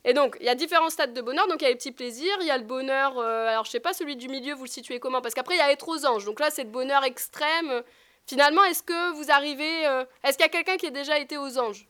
et 0.05 0.13
donc, 0.13 0.37
il 0.41 0.45
y 0.47 0.51
a 0.51 0.55
différents 0.55 0.91
stades 0.91 1.15
de 1.15 1.23
bonheur. 1.23 1.47
Donc, 1.49 1.63
il 1.63 1.65
y 1.65 1.67
a 1.67 1.71
les 1.71 1.77
petits 1.77 1.93
plaisirs, 1.93 2.37
il 2.41 2.47
y 2.47 2.51
a 2.51 2.59
le 2.59 2.65
bonheur. 2.65 3.19
euh, 3.19 3.49
alors, 3.49 3.65
je 3.65 3.71
sais 3.71 3.81
pas, 3.81 3.95
celui 3.95 4.17
du 4.17 4.29
milieu, 4.29 4.55
vous 4.55 4.65
le 4.65 4.69
situez 4.69 5.01
comment? 5.01 5.23
Parce 5.23 5.33
qu'après, 5.33 5.55
il 5.55 5.59
y 5.59 5.63
a 5.63 5.73
être 5.73 5.89
aux 5.89 6.05
anges. 6.05 6.27
Donc 6.27 6.41
là, 6.41 6.51
c'est 6.51 6.65
le 6.65 6.69
bonheur 6.71 7.03
extrême. 7.05 7.83
Finalement, 8.27 8.63
est-ce 8.65 8.83
que 8.83 9.13
vous 9.15 9.31
arrivez. 9.31 9.87
euh, 9.87 10.05
est-ce 10.23 10.37
qu'il 10.37 10.45
y 10.45 10.49
a 10.49 10.53
quelqu'un 10.53 10.77
qui 10.77 10.87
a 10.89 10.91
déjà 10.91 11.19
été 11.19 11.39
aux 11.39 11.59
anges? 11.59 11.87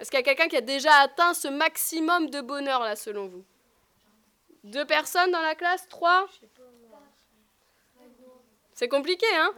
Est-ce 0.00 0.10
qu'il 0.10 0.18
y 0.18 0.22
a 0.22 0.24
quelqu'un 0.24 0.48
qui 0.48 0.56
a 0.56 0.60
déjà 0.60 0.92
atteint 0.94 1.32
ce 1.34 1.46
maximum 1.46 2.28
de 2.30 2.40
bonheur, 2.40 2.82
là, 2.82 2.96
selon 2.96 3.28
vous? 3.28 3.44
Deux 4.64 4.84
personnes 4.84 5.30
dans 5.30 5.40
la 5.42 5.54
classe? 5.54 5.86
Trois? 5.88 6.26
C'est 8.82 8.88
compliqué, 8.88 9.26
hein 9.36 9.54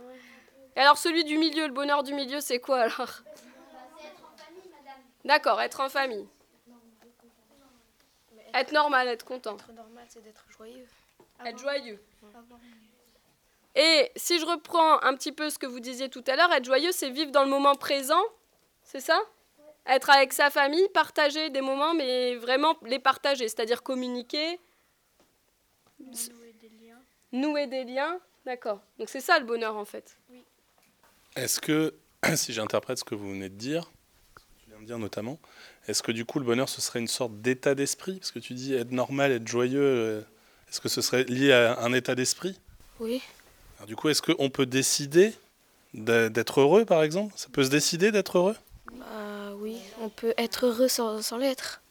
Et 0.77 0.81
alors, 0.81 0.99
celui 0.99 1.25
du 1.25 1.39
milieu, 1.39 1.67
le 1.67 1.73
bonheur 1.73 2.03
du 2.03 2.13
milieu, 2.13 2.43
c'est 2.43 2.59
quoi 2.59 2.81
alors 2.81 3.23
D'accord, 5.25 5.63
être 5.63 5.81
en 5.81 5.89
famille. 5.89 6.29
Être 8.53 8.73
normal, 8.73 9.09
être 9.09 9.25
content. 9.25 9.55
Être 9.55 9.73
normal, 9.73 10.05
c'est 10.11 10.23
d'être 10.23 10.45
joyeux. 10.51 10.87
Être 11.43 11.59
joyeux. 11.59 12.05
Et 13.75 14.13
si 14.15 14.39
je 14.39 14.45
reprends 14.45 15.03
un 15.03 15.15
petit 15.15 15.33
peu 15.33 15.49
ce 15.49 15.59
que 15.59 15.65
vous 15.65 15.81
disiez 15.81 16.11
tout 16.11 16.25
à 16.27 16.37
l'heure, 16.37 16.53
être 16.53 16.67
joyeux, 16.67 16.93
c'est 16.93 17.09
vivre 17.09 17.31
dans 17.31 17.45
le 17.45 17.51
moment 17.51 17.77
présent, 17.77 18.23
c'est 18.83 19.01
ça? 19.01 19.19
Être 19.87 20.11
avec 20.11 20.35
sa 20.35 20.51
famille, 20.51 20.87
partager 20.91 21.49
des 21.49 21.63
moments, 21.63 21.95
mais 21.95 22.37
vraiment 22.37 22.77
les 22.83 22.99
partager, 22.99 23.49
c'est-à-dire 23.49 23.83
communiquer, 23.83 24.61
Nouer 25.99 26.53
des 26.61 26.69
liens. 26.69 27.01
nouer 27.33 27.67
des 27.67 27.85
liens. 27.85 28.21
D'accord. 28.47 28.81
Donc 28.99 29.09
c'est 29.09 29.21
ça 29.21 29.39
le 29.39 29.47
bonheur 29.47 29.77
en 29.77 29.85
fait. 29.85 30.17
Est-ce 31.37 31.61
que, 31.61 31.95
si 32.35 32.53
j'interprète 32.53 32.99
ce 32.99 33.05
que 33.05 33.15
vous 33.15 33.31
venez 33.31 33.49
de 33.49 33.57
dire, 33.57 33.91
ce 34.39 34.43
que 34.43 34.61
tu 34.63 34.71
viens 34.71 34.81
de 34.81 34.87
dire 34.87 34.99
notamment, 34.99 35.39
est-ce 35.89 36.03
que 36.03 36.13
du 36.13 36.25
coup 36.25 36.39
le 36.39 36.45
bonheur 36.45 36.69
ce 36.69 36.81
serait 36.81 36.99
une 37.01 37.09
sorte 37.09 37.41
d'état 37.41 37.75
d'esprit? 37.75 38.19
Parce 38.19 38.33
que 38.33 38.39
tu 38.39 38.55
dis 38.55 38.75
être 38.75 38.93
normal, 38.93 39.33
être 39.33 39.49
joyeux, 39.49 39.81
euh, 39.83 40.21
est-ce 40.69 40.81
que 40.81 40.89
ce 40.89 41.01
serait 41.01 41.25
lié 41.25 41.53
à 41.53 41.81
un 41.81 41.93
état 41.93 42.15
d'esprit? 42.15 42.61
Oui. 43.01 43.23
Alors, 43.79 43.87
Du 43.87 43.97
coup, 43.97 44.09
est-ce 44.09 44.23
qu'on 44.23 44.51
peut 44.51 44.67
décider 44.67 45.35
d'être 45.95 46.61
heureux 46.61 46.85
par 46.85 47.03
exemple? 47.03 47.33
Ça 47.37 47.49
peut 47.53 47.65
se 47.65 47.71
décider 47.71 48.13
d'être 48.13 48.39
heureux? 48.39 48.57
Bah 48.93 49.55
oui, 49.57 49.79
on 50.01 50.09
peut 50.09 50.35
être 50.37 50.67
heureux 50.67 50.89
sans, 50.89 51.23
sans 51.23 51.39
l'être. 51.39 51.83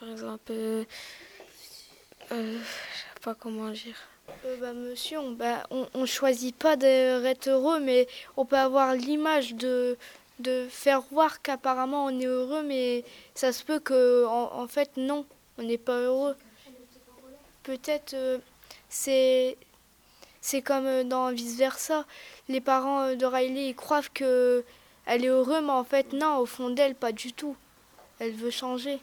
Par 0.00 0.10
exemple, 0.10 0.50
euh, 0.50 0.84
euh, 2.32 2.58
je 2.58 2.98
sais 2.98 3.20
pas 3.22 3.34
comment 3.34 3.70
dire. 3.70 3.96
Euh, 4.44 4.56
bah, 4.60 4.72
monsieur, 4.72 5.18
on, 5.20 5.32
bah, 5.32 5.66
on 5.70 6.06
choisit 6.06 6.54
pas 6.56 6.76
d'être 6.76 7.48
heureux, 7.48 7.80
mais 7.80 8.08
on 8.36 8.44
peut 8.44 8.56
avoir 8.56 8.94
l'image 8.94 9.54
de, 9.54 9.96
faire 10.68 11.02
voir 11.12 11.40
qu'apparemment 11.42 12.06
on 12.06 12.18
est 12.18 12.26
heureux, 12.26 12.62
mais 12.64 13.04
ça 13.34 13.52
se 13.52 13.62
peut 13.62 13.78
que 13.78 14.24
en, 14.26 14.66
fait 14.66 14.90
non, 14.96 15.24
on 15.58 15.62
n'est 15.62 15.78
pas 15.78 15.98
heureux. 15.98 16.36
Peut-être 17.62 18.14
euh, 18.14 18.38
c'est 18.88 19.56
comme 20.64 21.04
dans 21.04 21.30
vice 21.30 21.56
versa. 21.56 22.04
Les 22.48 22.60
parents 22.60 23.14
de 23.14 23.24
Riley 23.24 23.68
ils 23.68 23.76
croient 23.76 24.02
que 24.12 24.64
elle 25.06 25.24
est 25.24 25.28
heureuse, 25.28 25.62
mais 25.62 25.70
en 25.70 25.84
fait 25.84 26.12
non, 26.12 26.38
au 26.38 26.46
fond 26.46 26.70
d'elle 26.70 26.96
pas 26.96 27.12
du 27.12 27.32
tout. 27.32 27.56
Elle 28.18 28.32
veut 28.32 28.50
changer. 28.50 28.98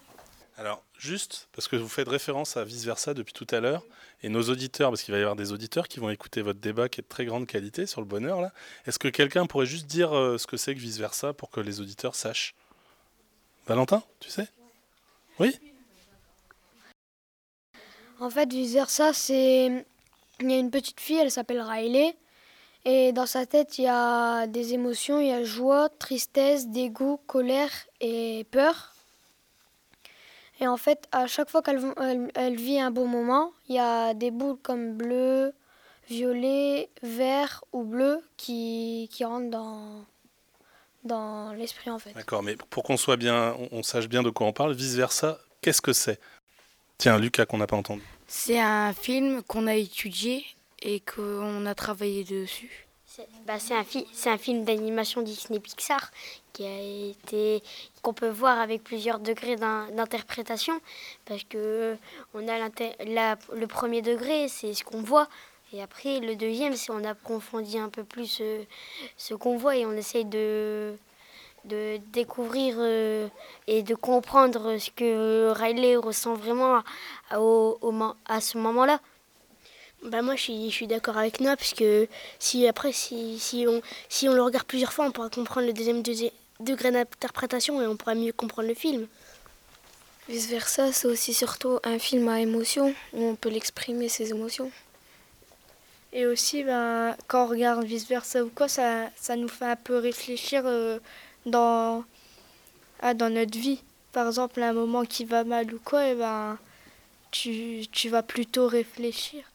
Alors, 0.58 0.82
juste, 1.00 1.48
parce 1.54 1.68
que 1.68 1.76
vous 1.76 1.88
faites 1.88 2.08
référence 2.08 2.58
à 2.58 2.64
vice-versa 2.64 3.14
depuis 3.14 3.34
tout 3.34 3.48
à 3.52 3.60
l'heure, 3.60 3.84
et 4.22 4.30
nos 4.30 4.44
auditeurs, 4.44 4.92
parce 4.92 5.02
qu'il 5.02 5.14
va 5.14 5.18
y 5.18 5.22
avoir 5.22 5.36
des 5.36 5.52
auditeurs 5.52 5.88
qui 5.88 6.00
vont 6.00 6.10
écouter 6.10 6.42
votre 6.42 6.60
débat 6.60 6.90
qui 6.90 7.00
est 7.00 7.04
de 7.04 7.08
très 7.08 7.26
grande 7.26 7.48
qualité 7.48 7.86
sur 7.86 8.02
le 8.02 8.08
bonheur, 8.08 8.42
là, 8.42 8.52
est-ce 8.86 9.00
que 9.00 9.08
quelqu'un 9.08 9.46
pourrait 9.46 9.66
juste 9.66 9.88
dire 9.88 10.16
euh, 10.16 10.38
ce 10.38 10.46
que 10.46 10.58
c'est 10.58 10.76
que 10.76 10.80
vice-versa 10.80 11.34
pour 11.34 11.50
que 11.50 11.62
les 11.62 11.80
auditeurs 11.80 12.16
sachent? 12.16 12.54
Valentin, 13.66 14.04
tu 14.20 14.30
sais? 14.30 14.48
Oui? 15.40 15.58
En 18.20 18.30
fait, 18.30 18.52
vice 18.52 18.74
versa, 18.74 19.14
c'est. 19.14 19.86
Il 20.42 20.52
y 20.52 20.54
a 20.54 20.58
une 20.58 20.72
petite 20.72 21.00
fille, 21.00 21.18
elle 21.18 21.32
s'appelle 21.32 21.62
Riley. 21.62 22.16
Et 22.86 23.12
dans 23.12 23.26
sa 23.26 23.46
tête, 23.46 23.78
il 23.78 23.84
y 23.84 23.88
a 23.88 24.48
des 24.48 24.74
émotions. 24.74 25.20
Il 25.20 25.28
y 25.28 25.32
a 25.32 25.44
joie, 25.44 25.90
tristesse, 25.90 26.68
dégoût, 26.70 27.20
colère 27.28 27.72
et 28.00 28.46
peur. 28.52 28.94
Et 30.60 30.67
en 30.67 30.78
fait, 30.78 31.08
à 31.12 31.28
chaque 31.28 31.50
fois 31.50 31.62
qu'elle 31.62 31.80
elle, 32.02 32.32
elle 32.36 32.56
vit 32.56 32.80
un 32.80 32.91
beau 32.91 33.06
moment, 33.06 33.52
il 33.69 33.76
y 33.76 33.80
a 33.80 34.13
des 34.13 34.30
boules 34.32 34.58
comme 34.62 34.98
bleu, 34.98 35.54
violet, 36.10 36.89
vert 37.02 37.63
ou 37.72 37.84
bleu 37.84 38.22
qui, 38.36 39.10
qui 39.12 39.24
rentrent 39.24 39.50
dans, 39.50 40.04
dans 41.04 41.54
l'esprit 41.54 41.89
en 41.89 42.00
fait. 42.00 42.13
D'accord, 42.13 42.43
mais 42.43 42.58
pour 42.69 42.84
qu'on 42.84 42.98
soit 42.98 43.15
bien, 43.17 43.56
on, 43.72 43.80
on 43.80 43.84
sache 43.84 44.08
bien 44.10 44.22
de 44.22 44.30
quoi 44.30 44.48
on 44.48 44.54
parle, 44.54 44.74
vice-versa, 44.74 45.39
qu'est-ce 45.62 45.82
que 45.82 45.93
c'est? 45.93 46.19
Tiens, 46.98 47.17
Lucas, 47.17 47.45
qu'on 47.45 47.60
n'a 47.60 47.67
pas 47.67 47.78
entendu. 47.78 48.04
C'est 48.28 48.60
un 48.60 48.91
film 48.93 49.41
qu'on 49.43 49.65
a 49.65 49.76
étudié 49.76 50.45
et 50.82 51.00
qu'on 51.00 51.65
a 51.65 51.74
travaillé 51.74 52.26
dessus. 52.26 52.88
C'est 53.20 53.28
bah, 53.46 53.60
c'est 53.60 54.30
un, 54.30 54.38
film 54.38 54.64
d'animation 54.64 55.22
Disney 55.22 55.60
Pixar 55.60 56.10
qui 56.54 56.66
a 56.66 57.10
été 57.10 57.62
qu'on 58.02 58.14
peut 58.14 58.30
voir 58.30 58.60
avec 58.60 58.82
plusieurs 58.82 59.20
degrés 59.20 59.58
d'in- 59.58 59.92
d'interprétation 59.92 60.80
parce 61.26 61.44
que 61.44 61.98
on 62.34 62.48
a 62.48 62.58
le 62.60 63.66
premier 63.66 64.02
degré 64.02 64.48
c'est 64.48 64.74
ce 64.74 64.86
qu'on 64.86 65.02
voit 65.02 65.28
et 65.74 65.82
après 65.82 66.22
le 66.22 66.38
deuxième 66.38 66.78
c'est 66.78 66.92
on 66.94 67.04
approfondit 67.04 67.78
un 67.80 67.90
peu 67.90 68.06
plus 68.06 68.38
euh, 68.40 68.64
ce 69.18 69.34
qu'on 69.34 69.58
voit 69.58 69.76
et 69.76 69.86
on 69.86 69.92
essaye 69.92 70.24
de 70.24 70.96
découvrir 72.14 72.76
euh, 72.78 73.28
et 73.68 73.84
de 73.84 73.96
comprendre 73.96 74.78
ce 74.78 74.92
que 74.92 75.52
Riley 75.52 75.98
ressent 75.98 76.36
vraiment 76.36 76.82
à 77.30 78.40
ce 78.40 78.58
moment-là. 78.58 79.02
Bah 80.04 80.22
moi 80.22 80.36
je 80.36 80.42
suis, 80.44 80.70
je 80.70 80.76
suis 80.76 80.88
d'accord 80.88 81.18
avec 81.18 81.40
Noah 81.42 81.56
parce 81.58 81.74
que 81.74 82.08
si 82.40 82.68
après 82.68 82.92
si, 82.94 83.38
si, 83.40 83.66
on, 83.68 83.82
si 84.08 84.30
on 84.30 84.34
le 84.34 84.42
regarde 84.42 84.66
plusieurs 84.66 84.94
fois 84.94 85.06
on 85.06 85.12
pourra 85.12 85.30
comprendre 85.30 85.68
le 85.68 85.74
deuxième 85.74 86.02
deuxi- 86.02 86.32
degré 86.60 86.92
d'interprétation 86.92 87.82
et 87.82 87.88
on 87.88 87.96
pourra 87.98 88.16
mieux 88.16 88.32
comprendre 88.34 88.68
le 88.70 88.76
film. 88.76 89.08
Vice 90.30 90.48
versa, 90.48 90.94
c'est 90.94 91.08
aussi 91.08 91.34
surtout 91.34 91.80
un 91.84 92.00
film 92.00 92.30
à 92.30 92.40
émotion 92.40 92.96
où 93.12 93.22
on 93.24 93.36
peut 93.36 93.50
l'exprimer 93.50 94.08
ses 94.08 94.30
émotions. 94.30 94.72
Et 96.14 96.26
aussi, 96.26 96.64
ben, 96.64 97.16
quand 97.28 97.46
on 97.46 97.48
regarde 97.48 97.84
vice-versa 97.84 98.44
ou 98.44 98.50
quoi, 98.50 98.68
ça, 98.68 99.10
ça 99.16 99.36
nous 99.36 99.48
fait 99.48 99.66
un 99.66 99.76
peu 99.76 99.98
réfléchir 99.98 100.64
euh, 100.66 101.00
dans, 101.46 102.04
ah, 103.02 103.14
dans 103.14 103.30
notre 103.30 103.58
vie. 103.60 103.82
par 104.14 104.28
exemple 104.28 104.62
un 104.62 104.74
moment 104.74 105.06
qui 105.06 105.26
va 105.26 105.44
mal 105.44 105.74
ou 105.74 105.80
quoi, 105.84 106.08
et 106.08 106.16
ben 106.16 106.58
tu, 107.32 107.86
tu 107.92 108.10
vas 108.10 108.24
plutôt 108.24 108.68
réfléchir. 108.68 109.49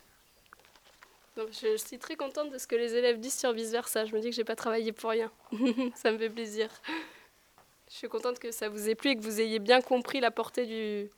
Je 1.36 1.76
suis 1.76 1.98
très 1.98 2.16
contente 2.16 2.50
de 2.50 2.58
ce 2.58 2.66
que 2.66 2.76
les 2.76 2.94
élèves 2.94 3.18
disent 3.18 3.38
sur 3.38 3.52
vice 3.52 3.70
versa. 3.70 4.04
Je 4.04 4.14
me 4.14 4.20
dis 4.20 4.30
que 4.30 4.36
j'ai 4.36 4.44
pas 4.44 4.56
travaillé 4.56 4.92
pour 4.92 5.10
rien. 5.10 5.30
ça 5.94 6.12
me 6.12 6.18
fait 6.18 6.30
plaisir. 6.30 6.68
Je 7.90 7.94
suis 7.94 8.08
contente 8.08 8.38
que 8.38 8.50
ça 8.50 8.68
vous 8.68 8.88
ait 8.88 8.94
plu 8.94 9.10
et 9.10 9.16
que 9.16 9.22
vous 9.22 9.40
ayez 9.40 9.58
bien 9.58 9.80
compris 9.80 10.20
la 10.20 10.30
portée 10.30 10.66
du, 10.66 11.10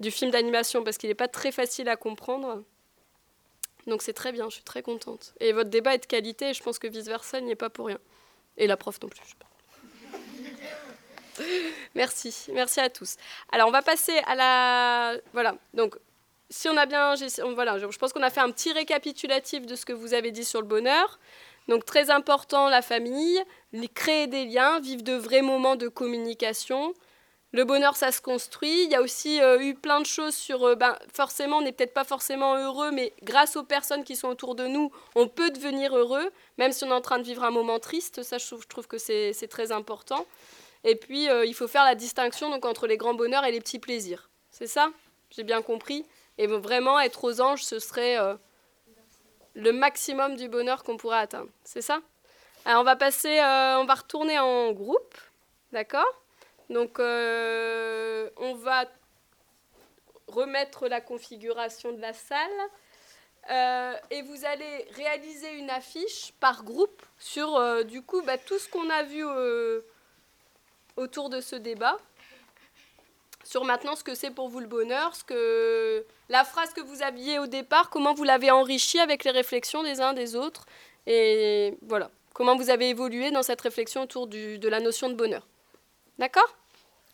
du 0.00 0.10
film 0.10 0.30
d'animation 0.30 0.82
parce 0.82 0.98
qu'il 0.98 1.08
n'est 1.08 1.14
pas 1.14 1.28
très 1.28 1.52
facile 1.52 1.88
à 1.88 1.96
comprendre. 1.96 2.62
Donc 3.86 4.02
c'est 4.02 4.14
très 4.14 4.32
bien, 4.32 4.48
je 4.48 4.54
suis 4.54 4.64
très 4.64 4.82
contente. 4.82 5.34
Et 5.40 5.52
votre 5.52 5.70
débat 5.70 5.94
est 5.94 5.98
de 5.98 6.06
qualité 6.06 6.50
et 6.50 6.54
je 6.54 6.62
pense 6.62 6.78
que 6.78 6.86
vice-versa 6.86 7.40
n'y 7.40 7.50
est 7.50 7.56
pas 7.56 7.70
pour 7.70 7.86
rien. 7.86 7.98
Et 8.56 8.66
la 8.66 8.76
prof 8.76 8.98
non 9.02 9.08
plus. 9.08 9.20
merci, 11.94 12.46
merci 12.52 12.80
à 12.80 12.88
tous. 12.88 13.16
Alors 13.52 13.68
on 13.68 13.72
va 13.72 13.82
passer 13.82 14.16
à 14.26 14.34
la... 14.34 15.16
Voilà, 15.32 15.56
donc 15.74 15.96
si 16.54 16.68
on 16.68 16.76
a 16.76 16.86
bien... 16.86 17.14
Voilà, 17.54 17.78
je 17.78 17.98
pense 17.98 18.12
qu'on 18.12 18.22
a 18.22 18.30
fait 18.30 18.40
un 18.40 18.50
petit 18.50 18.72
récapitulatif 18.72 19.66
de 19.66 19.74
ce 19.74 19.84
que 19.84 19.92
vous 19.92 20.14
avez 20.14 20.30
dit 20.30 20.44
sur 20.44 20.60
le 20.60 20.66
bonheur. 20.66 21.18
Donc 21.66 21.84
très 21.84 22.10
important, 22.10 22.68
la 22.68 22.80
famille, 22.80 23.42
créer 23.94 24.28
des 24.28 24.44
liens, 24.44 24.78
vivre 24.80 25.02
de 25.02 25.14
vrais 25.14 25.42
moments 25.42 25.76
de 25.76 25.88
communication, 25.88 26.94
le 27.52 27.64
bonheur, 27.64 27.96
ça 27.96 28.10
se 28.10 28.20
construit. 28.20 28.84
Il 28.84 28.90
y 28.90 28.94
a 28.94 29.00
aussi 29.00 29.40
euh, 29.40 29.60
eu 29.60 29.74
plein 29.74 30.00
de 30.00 30.06
choses 30.06 30.34
sur, 30.34 30.64
euh, 30.64 30.74
ben, 30.74 30.96
forcément, 31.12 31.58
on 31.58 31.62
n'est 31.62 31.72
peut-être 31.72 31.94
pas 31.94 32.02
forcément 32.02 32.56
heureux, 32.56 32.90
mais 32.90 33.12
grâce 33.22 33.54
aux 33.54 33.62
personnes 33.62 34.02
qui 34.02 34.16
sont 34.16 34.28
autour 34.28 34.56
de 34.56 34.66
nous, 34.66 34.90
on 35.14 35.28
peut 35.28 35.50
devenir 35.50 35.96
heureux, 35.96 36.32
même 36.58 36.72
si 36.72 36.82
on 36.82 36.88
est 36.88 36.92
en 36.92 37.00
train 37.00 37.18
de 37.18 37.24
vivre 37.24 37.44
un 37.44 37.52
moment 37.52 37.78
triste. 37.78 38.24
Ça, 38.24 38.38
je 38.38 38.46
trouve, 38.68 38.88
que 38.88 38.98
c'est 38.98 39.48
très 39.48 39.70
important. 39.70 40.26
Et 40.82 40.96
puis, 40.96 41.28
euh, 41.28 41.46
il 41.46 41.54
faut 41.54 41.68
faire 41.68 41.84
la 41.84 41.94
distinction 41.94 42.50
donc, 42.50 42.64
entre 42.64 42.88
les 42.88 42.96
grands 42.96 43.14
bonheurs 43.14 43.44
et 43.44 43.52
les 43.52 43.60
petits 43.60 43.78
plaisirs. 43.78 44.30
C'est 44.50 44.66
ça? 44.66 44.90
J'ai 45.30 45.44
bien 45.44 45.62
compris? 45.62 46.04
Et 46.38 46.46
vraiment, 46.46 46.98
être 46.98 47.24
aux 47.24 47.40
anges, 47.40 47.62
ce 47.62 47.78
serait 47.78 48.16
le 49.54 49.72
maximum 49.72 50.36
du 50.36 50.48
bonheur 50.48 50.82
qu'on 50.82 50.96
pourrait 50.96 51.18
atteindre. 51.18 51.50
C'est 51.62 51.82
ça? 51.82 52.00
Alors, 52.64 52.80
on 52.80 52.84
va 52.84 52.96
passer, 52.96 53.38
on 53.40 53.84
va 53.84 53.94
retourner 53.94 54.38
en 54.38 54.72
groupe. 54.72 55.14
D'accord? 55.72 56.24
Donc 56.70 56.98
euh, 56.98 58.30
on 58.36 58.54
va 58.54 58.84
remettre 60.28 60.88
la 60.88 61.00
configuration 61.00 61.92
de 61.92 62.00
la 62.00 62.12
salle 62.12 62.50
euh, 63.50 63.94
et 64.10 64.22
vous 64.22 64.44
allez 64.46 64.88
réaliser 64.92 65.52
une 65.58 65.70
affiche 65.70 66.32
par 66.40 66.64
groupe 66.64 67.02
sur 67.18 67.56
euh, 67.56 67.82
du 67.82 68.02
coup 68.02 68.22
bah, 68.22 68.38
tout 68.38 68.58
ce 68.58 68.68
qu'on 68.68 68.88
a 68.88 69.02
vu 69.02 69.24
autour 70.96 71.28
de 71.28 71.40
ce 71.40 71.56
débat 71.56 71.98
sur 73.44 73.64
maintenant 73.64 73.94
ce 73.94 74.02
que 74.02 74.14
c'est 74.14 74.30
pour 74.30 74.48
vous 74.48 74.60
le 74.60 74.66
bonheur, 74.66 75.14
ce 75.14 75.24
que 75.24 76.04
la 76.28 76.44
phrase 76.44 76.72
que 76.72 76.80
vous 76.80 77.02
aviez 77.02 77.38
au 77.38 77.46
départ, 77.46 77.90
comment 77.90 78.14
vous 78.14 78.24
l'avez 78.24 78.50
enrichie 78.50 78.98
avec 78.98 79.24
les 79.24 79.30
réflexions 79.30 79.82
des 79.82 80.00
uns 80.00 80.12
des 80.12 80.34
autres 80.34 80.66
et 81.06 81.76
voilà 81.82 82.10
comment 82.34 82.56
vous 82.56 82.68
avez 82.68 82.90
évolué 82.90 83.30
dans 83.30 83.42
cette 83.42 83.60
réflexion 83.60 84.02
autour 84.02 84.26
de 84.26 84.68
la 84.68 84.80
notion 84.80 85.08
de 85.08 85.14
bonheur. 85.14 85.46
D'accord? 86.18 86.54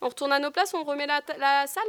On 0.00 0.08
retourne 0.08 0.32
à 0.32 0.38
nos 0.38 0.50
places, 0.50 0.74
on 0.74 0.82
remet 0.82 1.06
la, 1.06 1.20
salle? 1.66 1.82